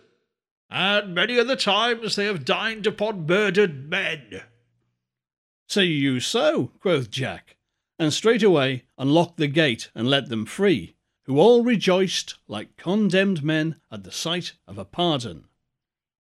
And 0.69 1.15
many 1.15 1.39
are 1.39 1.43
the 1.43 1.55
times 1.55 2.15
they 2.15 2.25
have 2.25 2.45
dined 2.45 2.85
upon 2.85 3.25
murdered 3.25 3.89
men. 3.89 4.43
Say 5.67 5.85
you 5.85 6.19
so, 6.19 6.71
quoth 6.79 7.09
Jack, 7.09 7.57
and 7.97 8.13
straightway 8.13 8.83
unlocked 8.95 9.37
the 9.37 9.47
gate 9.47 9.89
and 9.95 10.07
let 10.07 10.29
them 10.29 10.45
free, 10.45 10.95
who 11.25 11.39
all 11.39 11.63
rejoiced 11.63 12.35
like 12.47 12.77
condemned 12.77 13.43
men 13.43 13.77
at 13.91 14.03
the 14.03 14.11
sight 14.11 14.53
of 14.67 14.77
a 14.77 14.85
pardon. 14.85 15.45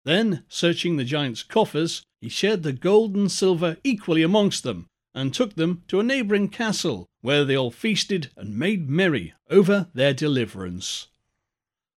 Then, 0.04 0.44
searching 0.48 0.96
the 0.96 1.04
giant's 1.04 1.42
coffers, 1.42 2.06
he 2.18 2.30
shared 2.30 2.62
the 2.62 2.72
gold 2.72 3.14
and 3.14 3.30
silver 3.30 3.76
equally 3.84 4.22
amongst 4.22 4.62
them, 4.62 4.88
and 5.14 5.32
took 5.32 5.54
them 5.54 5.82
to 5.88 6.00
a 6.00 6.02
neighbouring 6.02 6.48
castle, 6.48 7.06
where 7.20 7.44
they 7.44 7.56
all 7.56 7.70
feasted 7.70 8.30
and 8.36 8.58
made 8.58 8.88
merry 8.88 9.34
over 9.50 9.88
their 9.94 10.14
deliverance. 10.14 11.08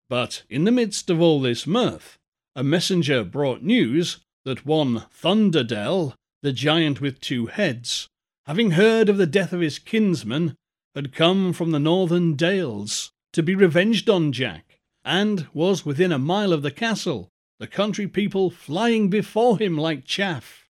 But 0.09 0.43
in 0.49 0.65
the 0.65 0.73
midst 0.73 1.11
of 1.11 1.21
all 1.21 1.41
this 1.41 1.67
mirth, 1.67 2.19
a 2.55 2.63
messenger 2.63 3.25
brought 3.25 3.63
news 3.63 4.19
that 4.45 4.67
one 4.67 5.07
Thunderdell, 5.11 6.15
the 6.43 6.53
giant 6.53 7.01
with 7.01 7.21
two 7.21 7.47
heads, 7.47 8.09
having 8.47 8.73
heard 8.73 9.09
of 9.09 9.17
the 9.17 9.27
death 9.27 9.53
of 9.53 9.61
his 9.61 9.79
kinsman, 9.79 10.55
had 10.95 11.15
come 11.15 11.53
from 11.53 11.71
the 11.71 11.81
northern 11.81 12.35
dales 12.35 13.11
to 13.33 13.43
be 13.43 13.55
revenged 13.55 14.11
on 14.11 14.33
Jack, 14.33 14.81
and 15.05 15.47
was 15.55 15.87
within 15.87 16.13
a 16.13 16.19
mile 16.19 16.53
of 16.53 16.63
the 16.63 16.71
castle, 16.71 17.29
the 17.59 17.67
country 17.67 18.07
people 18.07 18.51
flying 18.51 19.09
before 19.09 19.59
him 19.59 19.79
like 19.79 20.05
chaff. 20.05 20.62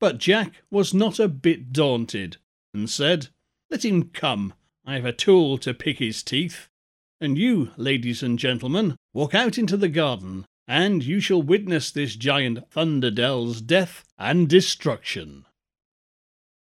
But 0.00 0.18
Jack 0.18 0.62
was 0.70 0.94
not 0.94 1.18
a 1.18 1.28
bit 1.28 1.72
daunted, 1.72 2.36
and 2.72 2.88
said, 2.88 3.28
Let 3.70 3.84
him 3.84 4.10
come, 4.10 4.54
I 4.84 4.94
have 4.94 5.04
a 5.04 5.12
tool 5.12 5.58
to 5.58 5.74
pick 5.74 5.98
his 5.98 6.22
teeth. 6.22 6.68
And 7.20 7.36
you, 7.36 7.72
ladies 7.76 8.22
and 8.22 8.38
gentlemen, 8.38 8.96
walk 9.12 9.34
out 9.34 9.58
into 9.58 9.76
the 9.76 9.88
garden, 9.88 10.46
and 10.68 11.02
you 11.02 11.18
shall 11.18 11.42
witness 11.42 11.90
this 11.90 12.14
giant 12.14 12.70
Thunderdell's 12.70 13.60
death 13.60 14.04
and 14.16 14.48
destruction. 14.48 15.46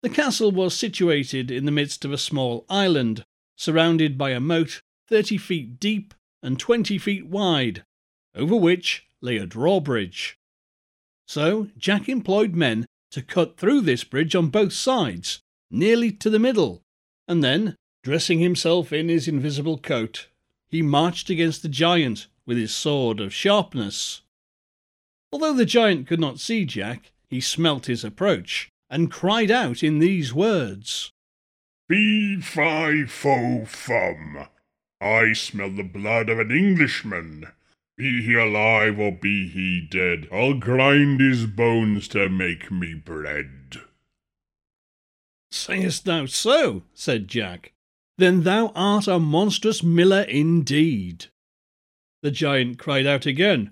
The 0.02 0.10
castle 0.10 0.52
was 0.52 0.74
situated 0.74 1.52
in 1.52 1.66
the 1.66 1.72
midst 1.72 2.06
of 2.06 2.14
a 2.14 2.18
small 2.18 2.66
island, 2.70 3.26
surrounded 3.58 4.18
by 4.18 4.30
a 4.30 4.40
moat 4.40 4.82
thirty 5.08 5.38
feet 5.38 5.80
deep 5.80 6.14
and 6.42 6.58
twenty 6.60 6.98
feet 6.98 7.26
wide, 7.26 7.84
over 8.34 8.56
which 8.56 9.08
lay 9.22 9.38
a 9.38 9.46
drawbridge. 9.46 10.38
So 11.28 11.70
Jack 11.78 12.08
employed 12.08 12.56
men 12.56 12.86
to 13.16 13.22
cut 13.22 13.56
through 13.56 13.80
this 13.80 14.04
bridge 14.04 14.36
on 14.36 14.50
both 14.50 14.74
sides, 14.74 15.40
nearly 15.72 16.12
to 16.12 16.30
the 16.30 16.38
middle, 16.38 16.82
and 17.30 17.42
then, 17.42 17.74
dressing 18.04 18.40
himself 18.40 18.92
in 18.92 19.08
his 19.08 19.26
invisible 19.26 19.78
coat, 19.78 20.28
he 20.68 20.82
marched 20.82 21.30
against 21.30 21.62
the 21.62 21.70
giant 21.70 22.28
with 22.46 22.58
his 22.58 22.76
sword 22.76 23.22
of 23.22 23.34
sharpness. 23.34 24.22
Although 25.32 25.54
the 25.54 25.66
giant 25.66 26.08
could 26.08 26.20
not 26.20 26.42
see 26.42 26.66
Jack, 26.66 27.14
he 27.30 27.40
smelt 27.40 27.86
his 27.86 28.04
approach, 28.04 28.68
and 28.90 29.10
cried 29.10 29.50
out 29.50 29.82
in 29.82 30.00
these 30.00 30.34
words 30.34 31.10
Fee 31.88 32.42
fi 32.42 33.06
fo 33.06 33.64
fum. 33.64 34.46
I 35.00 35.32
smell 35.32 35.72
the 35.72 35.84
blood 35.84 36.28
of 36.28 36.40
an 36.40 36.52
Englishman. 36.52 37.48
Be 37.98 38.22
he 38.22 38.34
alive 38.34 39.00
or 39.00 39.12
be 39.12 39.48
he 39.48 39.88
dead, 39.90 40.28
I'll 40.32 40.54
grind 40.54 41.22
his 41.22 41.46
bones 41.46 42.08
to 42.10 42.28
make 42.28 42.70
me 42.70 42.94
bread. 42.94 43.82
Sayest 45.52 46.04
thou 46.04 46.26
so? 46.26 46.84
said 46.94 47.28
Jack. 47.30 47.72
Then 48.18 48.44
thou 48.44 48.72
art 48.76 49.08
a 49.08 49.20
monstrous 49.20 49.82
miller 49.82 50.24
indeed. 50.24 51.28
The 52.22 52.32
giant 52.32 52.80
cried 52.80 53.06
out 53.06 53.26
again, 53.26 53.72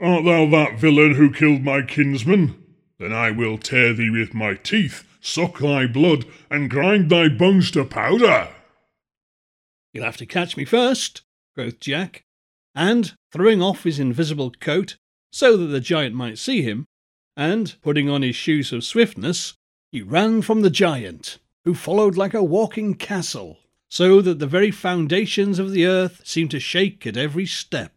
Art 0.00 0.24
thou 0.24 0.46
that 0.50 0.78
villain 0.78 1.14
who 1.14 1.32
killed 1.32 1.62
my 1.62 1.82
kinsman? 1.82 2.62
Then 2.98 3.12
I 3.12 3.30
will 3.30 3.58
tear 3.58 3.92
thee 3.92 4.10
with 4.10 4.34
my 4.34 4.54
teeth, 4.54 5.04
suck 5.20 5.58
thy 5.58 5.86
blood, 5.86 6.24
and 6.50 6.70
grind 6.70 7.10
thy 7.10 7.28
bones 7.28 7.70
to 7.72 7.84
powder. 7.84 8.48
You'll 9.92 10.04
have 10.04 10.16
to 10.18 10.26
catch 10.26 10.56
me 10.56 10.64
first, 10.64 11.22
quoth 11.54 11.78
Jack, 11.80 12.23
and, 12.74 13.14
throwing 13.32 13.62
off 13.62 13.84
his 13.84 13.98
invisible 13.98 14.50
coat 14.50 14.96
so 15.32 15.56
that 15.56 15.66
the 15.66 15.80
giant 15.80 16.14
might 16.14 16.38
see 16.38 16.62
him, 16.62 16.86
and 17.36 17.74
putting 17.82 18.08
on 18.08 18.22
his 18.22 18.36
shoes 18.36 18.72
of 18.72 18.84
swiftness, 18.84 19.54
he 19.90 20.00
ran 20.00 20.42
from 20.42 20.62
the 20.62 20.70
giant, 20.70 21.38
who 21.64 21.74
followed 21.74 22.16
like 22.16 22.34
a 22.34 22.42
walking 22.42 22.94
castle, 22.94 23.58
so 23.90 24.20
that 24.20 24.38
the 24.38 24.46
very 24.46 24.70
foundations 24.70 25.58
of 25.58 25.72
the 25.72 25.86
earth 25.86 26.20
seemed 26.24 26.50
to 26.52 26.60
shake 26.60 27.06
at 27.06 27.16
every 27.16 27.46
step. 27.46 27.92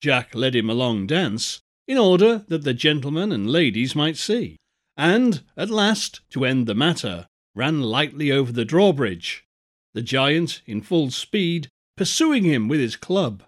Jack 0.00 0.34
led 0.34 0.54
him 0.54 0.70
a 0.70 0.74
long 0.74 1.06
dance, 1.06 1.60
in 1.88 1.98
order 1.98 2.44
that 2.48 2.62
the 2.62 2.74
gentlemen 2.74 3.32
and 3.32 3.50
ladies 3.50 3.96
might 3.96 4.16
see, 4.16 4.56
and 4.96 5.42
at 5.56 5.70
last, 5.70 6.20
to 6.30 6.44
end 6.44 6.66
the 6.66 6.74
matter, 6.74 7.26
ran 7.54 7.80
lightly 7.80 8.30
over 8.30 8.52
the 8.52 8.64
drawbridge, 8.64 9.44
the 9.94 10.02
giant, 10.02 10.62
in 10.66 10.80
full 10.80 11.10
speed, 11.10 11.68
pursuing 11.96 12.44
him 12.44 12.68
with 12.68 12.80
his 12.80 12.96
club. 12.96 13.42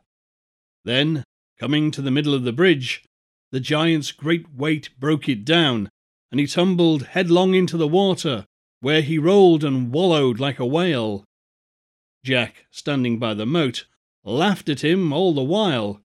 Then, 0.85 1.25
coming 1.59 1.90
to 1.92 2.03
the 2.03 2.11
middle 2.11 2.35
of 2.35 2.44
the 2.44 2.53
bridge, 2.53 3.03
the 3.51 3.61
giant's 3.61 4.12
great 4.12 4.53
weight 4.55 4.90
broke 4.99 5.29
it 5.29 5.44
down, 5.44 5.88
and 6.31 6.40
he 6.40 6.47
tumbled 6.47 7.07
headlong 7.09 7.55
into 7.55 7.77
the 7.77 7.88
water, 7.88 8.44
where 8.81 9.01
he 9.01 9.18
rolled 9.18 9.64
and 9.64 9.92
wallowed 9.92 10.40
like 10.40 10.59
a 10.59 10.66
whale. 10.66 11.25
Jack, 12.25 12.66
standing 12.70 13.18
by 13.18 13.35
the 13.35 13.47
moat, 13.47 13.87
laughed 14.25 14.68
at 14.68 14.85
him 14.85 15.12
all 15.12 15.33
the 15.33 15.42
while. 15.42 16.01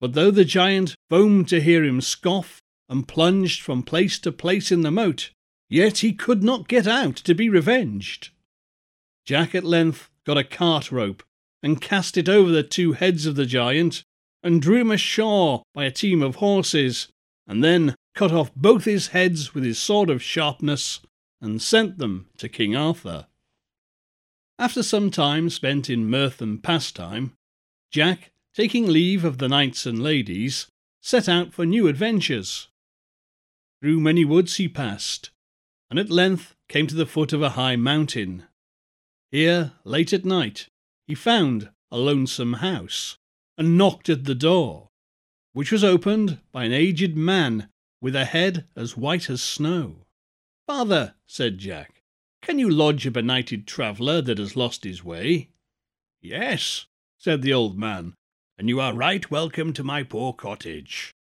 But 0.00 0.12
though 0.12 0.30
the 0.30 0.44
giant 0.44 0.94
foamed 1.08 1.48
to 1.48 1.60
hear 1.60 1.84
him 1.84 2.00
scoff, 2.00 2.60
and 2.88 3.08
plunged 3.08 3.62
from 3.62 3.82
place 3.82 4.18
to 4.20 4.30
place 4.30 4.70
in 4.70 4.82
the 4.82 4.90
moat, 4.90 5.30
yet 5.68 5.98
he 5.98 6.12
could 6.12 6.42
not 6.42 6.68
get 6.68 6.86
out 6.86 7.16
to 7.16 7.34
be 7.34 7.48
revenged. 7.48 8.30
Jack 9.24 9.54
at 9.54 9.64
length 9.64 10.10
got 10.26 10.36
a 10.36 10.44
cart 10.44 10.92
rope 10.92 11.22
and 11.64 11.80
cast 11.80 12.18
it 12.18 12.28
over 12.28 12.50
the 12.50 12.62
two 12.62 12.92
heads 12.92 13.24
of 13.24 13.36
the 13.36 13.46
giant, 13.46 14.04
and 14.42 14.60
drew 14.60 14.82
him 14.82 14.90
ashore 14.90 15.62
by 15.72 15.86
a 15.86 15.90
team 15.90 16.22
of 16.22 16.36
horses, 16.36 17.08
and 17.46 17.64
then 17.64 17.94
cut 18.14 18.30
off 18.30 18.54
both 18.54 18.84
his 18.84 19.08
heads 19.08 19.54
with 19.54 19.64
his 19.64 19.78
sword 19.78 20.10
of 20.10 20.22
sharpness, 20.22 21.00
and 21.40 21.62
sent 21.62 21.96
them 21.96 22.28
to 22.36 22.50
King 22.50 22.76
Arthur. 22.76 23.28
After 24.58 24.82
some 24.82 25.10
time 25.10 25.48
spent 25.48 25.88
in 25.88 26.10
mirth 26.10 26.42
and 26.42 26.62
pastime, 26.62 27.32
Jack, 27.90 28.30
taking 28.52 28.86
leave 28.86 29.24
of 29.24 29.38
the 29.38 29.48
knights 29.48 29.86
and 29.86 30.02
ladies, 30.02 30.66
set 31.00 31.30
out 31.30 31.54
for 31.54 31.64
new 31.64 31.88
adventures. 31.88 32.68
Through 33.80 34.00
many 34.00 34.26
woods 34.26 34.56
he 34.56 34.68
passed, 34.68 35.30
and 35.88 35.98
at 35.98 36.10
length 36.10 36.54
came 36.68 36.86
to 36.88 36.94
the 36.94 37.06
foot 37.06 37.32
of 37.32 37.40
a 37.40 37.50
high 37.50 37.76
mountain. 37.76 38.44
Here, 39.30 39.72
late 39.84 40.12
at 40.12 40.26
night, 40.26 40.68
he 41.06 41.14
found 41.14 41.70
a 41.90 41.98
lonesome 41.98 42.54
house, 42.54 43.16
and 43.56 43.78
knocked 43.78 44.08
at 44.08 44.24
the 44.24 44.34
door, 44.34 44.88
which 45.52 45.70
was 45.70 45.84
opened 45.84 46.38
by 46.50 46.64
an 46.64 46.72
aged 46.72 47.16
man 47.16 47.68
with 48.00 48.16
a 48.16 48.24
head 48.24 48.66
as 48.74 48.96
white 48.96 49.30
as 49.30 49.42
snow. 49.42 50.04
Father, 50.66 51.14
said 51.26 51.58
Jack, 51.58 52.02
can 52.42 52.58
you 52.58 52.68
lodge 52.68 53.06
a 53.06 53.10
benighted 53.10 53.66
traveller 53.66 54.20
that 54.22 54.38
has 54.38 54.56
lost 54.56 54.84
his 54.84 55.04
way? 55.04 55.50
Yes, 56.20 56.86
said 57.18 57.42
the 57.42 57.52
old 57.52 57.78
man, 57.78 58.14
and 58.58 58.68
you 58.68 58.80
are 58.80 58.94
right 58.94 59.30
welcome 59.30 59.72
to 59.74 59.84
my 59.84 60.02
poor 60.02 60.32
cottage. 60.32 61.12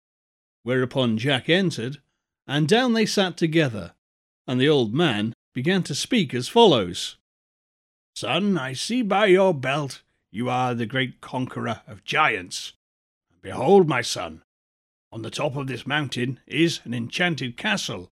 Whereupon 0.64 1.18
Jack 1.18 1.50
entered, 1.50 2.02
and 2.48 2.68
down 2.68 2.94
they 2.94 3.06
sat 3.06 3.38
together, 3.38 3.94
and 4.48 4.60
the 4.60 4.70
old 4.70 4.94
man 4.94 5.34
began 5.54 5.84
to 5.84 5.96
speak 5.96 6.34
as 6.34 6.48
follows 6.48 7.18
Son, 8.16 8.60
I 8.60 8.74
see 8.74 9.02
by 9.02 9.26
your 9.26 9.56
belt 9.56 10.04
you 10.32 10.48
are 10.48 10.76
the 10.76 10.86
great 10.86 11.20
conqueror 11.20 11.82
of 11.88 12.04
giants. 12.04 12.74
Behold, 13.42 13.88
my 13.88 14.02
son, 14.02 14.44
on 15.12 15.24
the 15.24 15.32
top 15.32 15.56
of 15.56 15.68
this 15.68 15.88
mountain 15.88 16.40
is 16.46 16.80
an 16.84 16.94
enchanted 16.94 17.58
castle. 17.58 18.12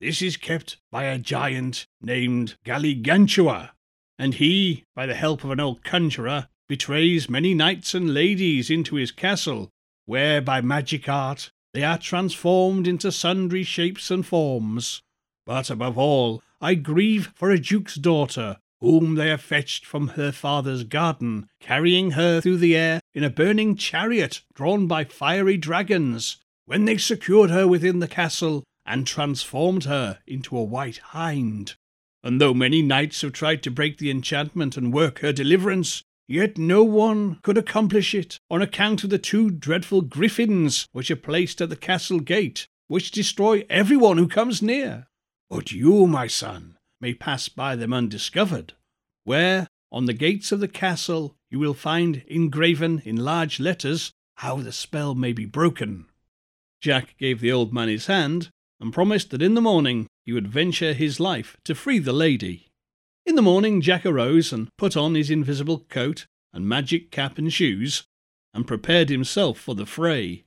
This 0.00 0.22
is 0.22 0.36
kept 0.36 0.78
by 0.90 1.04
a 1.04 1.18
giant 1.18 1.86
named 2.00 2.56
Galligantua, 2.64 3.72
and 4.18 4.34
he, 4.34 4.84
by 4.94 5.06
the 5.06 5.14
help 5.14 5.42
of 5.42 5.50
an 5.50 5.60
old 5.60 5.84
conjurer, 5.84 6.48
betrays 6.68 7.28
many 7.28 7.52
knights 7.52 7.92
and 7.92 8.14
ladies 8.14 8.70
into 8.70 8.94
his 8.94 9.10
castle, 9.10 9.70
where 10.06 10.40
by 10.40 10.60
magic 10.60 11.08
art 11.08 11.50
they 11.74 11.82
are 11.82 11.98
transformed 11.98 12.86
into 12.86 13.10
sundry 13.10 13.64
shapes 13.64 14.10
and 14.10 14.24
forms. 14.24 15.02
But 15.44 15.70
above 15.70 15.98
all, 15.98 16.42
I 16.60 16.74
grieve 16.74 17.32
for 17.34 17.50
a 17.50 17.58
duke's 17.58 17.96
daughter, 17.96 18.58
whom 18.80 19.14
they 19.14 19.28
have 19.28 19.42
fetched 19.42 19.84
from 19.84 20.08
her 20.08 20.32
father's 20.32 20.84
garden, 20.84 21.48
carrying 21.60 22.12
her 22.12 22.40
through 22.40 22.56
the 22.56 22.76
air 22.76 23.00
in 23.14 23.22
a 23.22 23.30
burning 23.30 23.76
chariot 23.76 24.42
drawn 24.54 24.86
by 24.86 25.04
fiery 25.04 25.56
dragons. 25.56 26.38
When 26.64 26.84
they 26.84 26.96
secured 26.96 27.50
her 27.50 27.66
within 27.66 27.98
the 27.98 28.08
castle 28.08 28.64
and 28.86 29.06
transformed 29.06 29.84
her 29.84 30.18
into 30.26 30.56
a 30.56 30.64
white 30.64 30.98
hind. 30.98 31.74
And 32.22 32.40
though 32.40 32.54
many 32.54 32.82
knights 32.82 33.22
have 33.22 33.32
tried 33.32 33.62
to 33.64 33.70
break 33.70 33.98
the 33.98 34.10
enchantment 34.10 34.76
and 34.76 34.92
work 34.92 35.20
her 35.20 35.32
deliverance, 35.32 36.02
yet 36.28 36.58
no 36.58 36.84
one 36.84 37.38
could 37.42 37.58
accomplish 37.58 38.14
it 38.14 38.38
on 38.50 38.62
account 38.62 39.04
of 39.04 39.10
the 39.10 39.18
two 39.18 39.50
dreadful 39.50 40.02
griffins 40.02 40.86
which 40.92 41.10
are 41.10 41.16
placed 41.16 41.60
at 41.60 41.70
the 41.70 41.76
castle 41.76 42.20
gate, 42.20 42.66
which 42.88 43.10
destroy 43.10 43.64
everyone 43.68 44.18
who 44.18 44.28
comes 44.28 44.62
near. 44.62 45.06
But 45.48 45.72
you, 45.72 46.06
my 46.06 46.26
son, 46.26 46.76
may 47.00 47.14
pass 47.14 47.48
by 47.48 47.74
them 47.76 47.92
undiscovered, 47.92 48.74
where, 49.24 49.66
on 49.92 50.06
the 50.06 50.12
gates 50.12 50.52
of 50.52 50.60
the 50.60 50.68
castle, 50.68 51.36
you 51.50 51.58
will 51.58 51.74
find 51.74 52.22
engraven 52.26 53.02
in 53.04 53.16
large 53.16 53.58
letters 53.58 54.12
how 54.36 54.56
the 54.56 54.72
spell 54.72 55.14
may 55.14 55.32
be 55.32 55.44
broken. 55.44 56.06
Jack 56.80 57.16
gave 57.18 57.40
the 57.40 57.52
old 57.52 57.72
man 57.72 57.88
his 57.88 58.06
hand 58.06 58.50
and 58.80 58.92
promised 58.92 59.30
that 59.30 59.42
in 59.42 59.54
the 59.54 59.60
morning 59.60 60.06
he 60.24 60.32
would 60.32 60.48
venture 60.48 60.92
his 60.92 61.20
life 61.20 61.56
to 61.64 61.74
free 61.74 61.98
the 61.98 62.12
lady. 62.12 62.68
In 63.26 63.34
the 63.34 63.42
morning, 63.42 63.80
Jack 63.80 64.06
arose 64.06 64.52
and 64.52 64.68
put 64.78 64.96
on 64.96 65.14
his 65.14 65.30
invisible 65.30 65.80
coat 65.88 66.26
and 66.52 66.68
magic 66.68 67.10
cap 67.10 67.38
and 67.38 67.52
shoes, 67.52 68.04
and 68.54 68.66
prepared 68.66 69.08
himself 69.08 69.58
for 69.58 69.74
the 69.74 69.86
fray. 69.86 70.44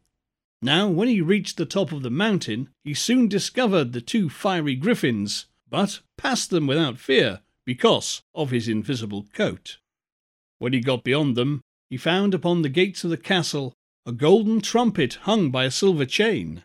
Now, 0.62 0.88
when 0.88 1.08
he 1.08 1.22
reached 1.22 1.58
the 1.58 1.66
top 1.66 1.92
of 1.92 2.02
the 2.02 2.10
mountain, 2.10 2.70
he 2.84 2.94
soon 2.94 3.28
discovered 3.28 3.94
the 3.94 4.02
two 4.02 4.30
fiery 4.30 4.76
griffins, 4.76 5.46
but 5.74 6.02
passed 6.20 6.52
them 6.52 6.68
without 6.68 7.00
fear 7.00 7.42
because 7.66 8.22
of 8.36 8.52
his 8.52 8.68
invisible 8.68 9.26
coat. 9.34 9.80
When 10.60 10.72
he 10.72 10.82
got 10.82 11.04
beyond 11.04 11.36
them, 11.36 11.62
he 11.90 11.98
found 11.98 12.36
upon 12.36 12.62
the 12.62 12.70
gates 12.70 13.04
of 13.04 13.10
the 13.10 13.18
castle 13.18 13.74
a 14.06 14.12
golden 14.12 14.62
trumpet 14.62 15.16
hung 15.24 15.50
by 15.50 15.64
a 15.64 15.72
silver 15.72 16.06
chain, 16.06 16.64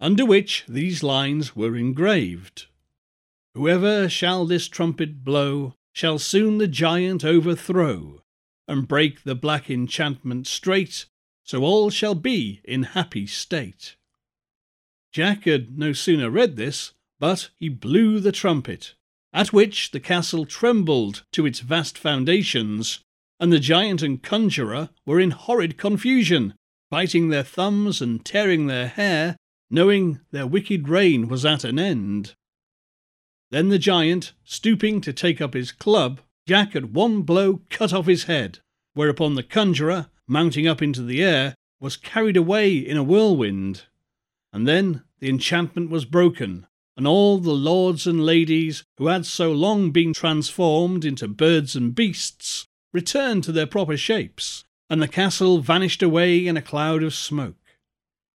under 0.00 0.26
which 0.26 0.64
these 0.68 1.02
lines 1.02 1.56
were 1.56 1.78
engraved 1.78 2.66
Whoever 3.54 4.06
shall 4.10 4.44
this 4.44 4.68
trumpet 4.68 5.24
blow 5.24 5.72
shall 5.94 6.18
soon 6.18 6.58
the 6.58 6.68
giant 6.68 7.24
overthrow, 7.24 8.20
and 8.68 8.86
break 8.86 9.22
the 9.22 9.34
black 9.34 9.70
enchantment 9.70 10.46
straight, 10.46 11.06
so 11.42 11.62
all 11.62 11.88
shall 11.88 12.14
be 12.14 12.60
in 12.64 12.82
happy 12.82 13.26
state. 13.26 13.96
Jack 15.10 15.44
had 15.44 15.78
no 15.78 15.94
sooner 15.94 16.28
read 16.28 16.56
this 16.56 16.92
but 17.22 17.50
he 17.56 17.68
blew 17.68 18.18
the 18.18 18.32
trumpet, 18.32 18.94
at 19.32 19.52
which 19.52 19.92
the 19.92 20.00
castle 20.00 20.44
trembled 20.44 21.22
to 21.30 21.46
its 21.46 21.60
vast 21.60 21.96
foundations, 21.96 22.98
and 23.38 23.52
the 23.52 23.60
giant 23.60 24.02
and 24.02 24.24
conjurer 24.24 24.90
were 25.06 25.20
in 25.20 25.30
horrid 25.30 25.78
confusion, 25.78 26.52
biting 26.90 27.28
their 27.28 27.44
thumbs 27.44 28.02
and 28.02 28.24
tearing 28.24 28.66
their 28.66 28.88
hair, 28.88 29.36
knowing 29.70 30.18
their 30.32 30.48
wicked 30.48 30.88
reign 30.88 31.28
was 31.28 31.44
at 31.44 31.62
an 31.62 31.78
end. 31.78 32.34
Then 33.52 33.68
the 33.68 33.78
giant, 33.78 34.32
stooping 34.42 35.00
to 35.02 35.12
take 35.12 35.40
up 35.40 35.54
his 35.54 35.70
club, 35.70 36.20
Jack 36.48 36.74
at 36.74 36.90
one 36.90 37.22
blow 37.22 37.60
cut 37.70 37.92
off 37.92 38.06
his 38.06 38.24
head, 38.24 38.58
whereupon 38.94 39.36
the 39.36 39.44
conjurer, 39.44 40.08
mounting 40.26 40.66
up 40.66 40.82
into 40.82 41.02
the 41.02 41.22
air, 41.22 41.54
was 41.78 41.96
carried 41.96 42.36
away 42.36 42.74
in 42.74 42.96
a 42.96 43.04
whirlwind. 43.04 43.84
And 44.52 44.66
then 44.66 45.04
the 45.20 45.28
enchantment 45.28 45.88
was 45.88 46.04
broken, 46.04 46.66
and 46.96 47.06
all 47.06 47.38
the 47.38 47.52
lords 47.52 48.06
and 48.06 48.24
ladies 48.24 48.84
who 48.98 49.06
had 49.06 49.24
so 49.24 49.52
long 49.52 49.90
been 49.90 50.12
transformed 50.12 51.04
into 51.04 51.26
birds 51.26 51.74
and 51.74 51.94
beasts 51.94 52.66
returned 52.92 53.44
to 53.44 53.52
their 53.52 53.66
proper 53.66 53.96
shapes, 53.96 54.64
and 54.90 55.00
the 55.00 55.08
castle 55.08 55.58
vanished 55.58 56.02
away 56.02 56.46
in 56.46 56.56
a 56.56 56.62
cloud 56.62 57.02
of 57.02 57.14
smoke. 57.14 57.56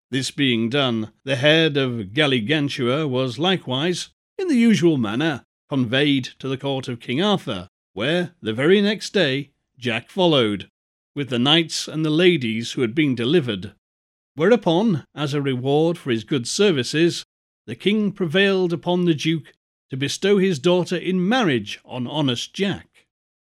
This 0.09 0.31
being 0.31 0.69
done, 0.69 1.11
the 1.23 1.35
head 1.35 1.77
of 1.77 2.13
Galligantua 2.13 3.07
was 3.07 3.37
likewise, 3.37 4.09
in 4.37 4.47
the 4.47 4.55
usual 4.55 4.97
manner, 4.97 5.43
conveyed 5.69 6.29
to 6.39 6.47
the 6.47 6.57
court 6.57 6.87
of 6.87 6.99
King 6.99 7.21
Arthur, 7.21 7.67
where, 7.93 8.33
the 8.41 8.53
very 8.53 8.81
next 8.81 9.13
day, 9.13 9.51
Jack 9.77 10.09
followed, 10.09 10.69
with 11.15 11.29
the 11.29 11.39
knights 11.39 11.87
and 11.87 12.05
the 12.05 12.09
ladies 12.09 12.71
who 12.71 12.81
had 12.81 12.95
been 12.95 13.15
delivered. 13.15 13.73
Whereupon, 14.35 15.03
as 15.13 15.33
a 15.33 15.41
reward 15.41 15.97
for 15.97 16.11
his 16.11 16.23
good 16.23 16.47
services, 16.47 17.25
the 17.67 17.75
king 17.75 18.11
prevailed 18.11 18.73
upon 18.73 19.05
the 19.05 19.13
duke 19.13 19.53
to 19.89 19.97
bestow 19.97 20.37
his 20.37 20.57
daughter 20.57 20.95
in 20.95 21.27
marriage 21.27 21.79
on 21.85 22.07
honest 22.07 22.53
Jack. 22.53 23.05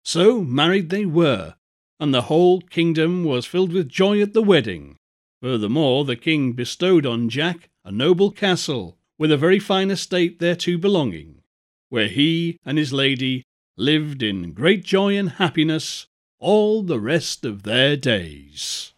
So 0.04 0.42
married 0.42 0.90
they 0.90 1.06
were, 1.06 1.54
and 2.00 2.12
the 2.12 2.22
whole 2.22 2.60
kingdom 2.60 3.24
was 3.24 3.46
filled 3.46 3.72
with 3.72 3.88
joy 3.88 4.20
at 4.22 4.32
the 4.32 4.42
wedding. 4.42 4.96
Furthermore, 5.42 6.04
the 6.04 6.16
king 6.16 6.54
bestowed 6.54 7.06
on 7.06 7.28
Jack 7.28 7.68
a 7.84 7.92
noble 7.92 8.30
castle, 8.32 8.98
with 9.18 9.30
a 9.30 9.36
very 9.36 9.58
fine 9.58 9.90
estate 9.90 10.40
thereto 10.40 10.76
belonging, 10.76 11.42
where 11.88 12.08
he 12.08 12.58
and 12.64 12.78
his 12.78 12.92
lady 12.92 13.44
lived 13.76 14.22
in 14.22 14.52
great 14.52 14.82
joy 14.82 15.16
and 15.16 15.30
happiness 15.32 16.06
all 16.38 16.82
the 16.82 16.98
rest 16.98 17.44
of 17.44 17.62
their 17.62 17.96
days. 17.96 18.92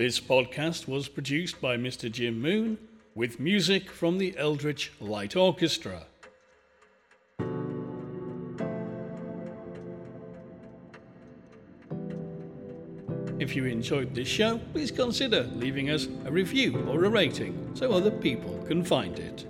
This 0.00 0.18
podcast 0.18 0.88
was 0.88 1.10
produced 1.10 1.60
by 1.60 1.76
Mr. 1.76 2.10
Jim 2.10 2.40
Moon 2.40 2.78
with 3.14 3.38
music 3.38 3.90
from 3.90 4.16
the 4.16 4.34
Eldritch 4.38 4.92
Light 4.98 5.36
Orchestra. 5.36 6.06
If 13.38 13.54
you 13.54 13.66
enjoyed 13.66 14.14
this 14.14 14.26
show, 14.26 14.56
please 14.72 14.90
consider 14.90 15.42
leaving 15.54 15.90
us 15.90 16.08
a 16.24 16.32
review 16.32 16.82
or 16.88 17.04
a 17.04 17.10
rating 17.10 17.70
so 17.74 17.92
other 17.92 18.10
people 18.10 18.56
can 18.66 18.82
find 18.82 19.18
it. 19.18 19.46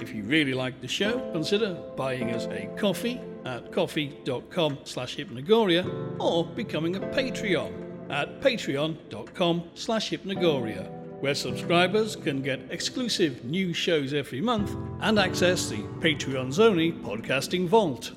If 0.00 0.14
you 0.14 0.22
really 0.22 0.54
like 0.54 0.80
the 0.80 0.88
show, 0.88 1.30
consider 1.32 1.74
buying 1.94 2.30
us 2.30 2.46
a 2.46 2.70
coffee 2.78 3.20
at 3.44 3.70
ko-fi.com 3.70 4.78
slash 4.84 5.18
hypnogoria 5.18 6.16
or 6.18 6.46
becoming 6.46 6.96
a 6.96 7.00
Patreon 7.00 7.87
at 8.10 8.40
patreon.com 8.40 9.64
slash 9.74 10.10
hypnogoria, 10.10 10.90
where 11.20 11.34
subscribers 11.34 12.16
can 12.16 12.42
get 12.42 12.60
exclusive 12.70 13.44
new 13.44 13.72
shows 13.72 14.14
every 14.14 14.40
month 14.40 14.74
and 15.00 15.18
access 15.18 15.68
the 15.68 15.82
Patreon's 16.00 16.58
only 16.58 16.92
podcasting 16.92 17.66
vault. 17.66 18.12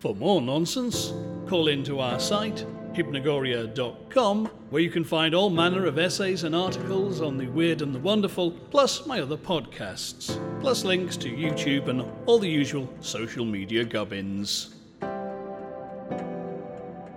For 0.00 0.14
more 0.14 0.40
nonsense, 0.40 1.12
call 1.46 1.68
into 1.68 2.00
our 2.00 2.20
site 2.20 2.64
hypnogoria.com, 2.96 4.46
where 4.70 4.82
you 4.82 4.90
can 4.90 5.04
find 5.04 5.34
all 5.34 5.50
manner 5.50 5.86
of 5.86 5.98
essays 5.98 6.44
and 6.44 6.56
articles 6.56 7.20
on 7.20 7.36
the 7.36 7.46
weird 7.48 7.82
and 7.82 7.94
the 7.94 7.98
wonderful, 7.98 8.50
plus 8.50 9.06
my 9.06 9.20
other 9.20 9.36
podcasts, 9.36 10.40
plus 10.60 10.84
links 10.84 11.16
to 11.18 11.28
YouTube 11.28 11.88
and 11.88 12.02
all 12.24 12.38
the 12.38 12.48
usual 12.48 12.88
social 13.00 13.44
media 13.44 13.84
gubbins. 13.84 14.75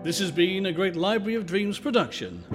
This 0.02 0.20
has 0.20 0.32
been 0.32 0.66
a 0.66 0.72
Great 0.72 0.96
Library 0.96 1.36
of 1.36 1.46
Dreams 1.46 1.78
production. 1.78 2.46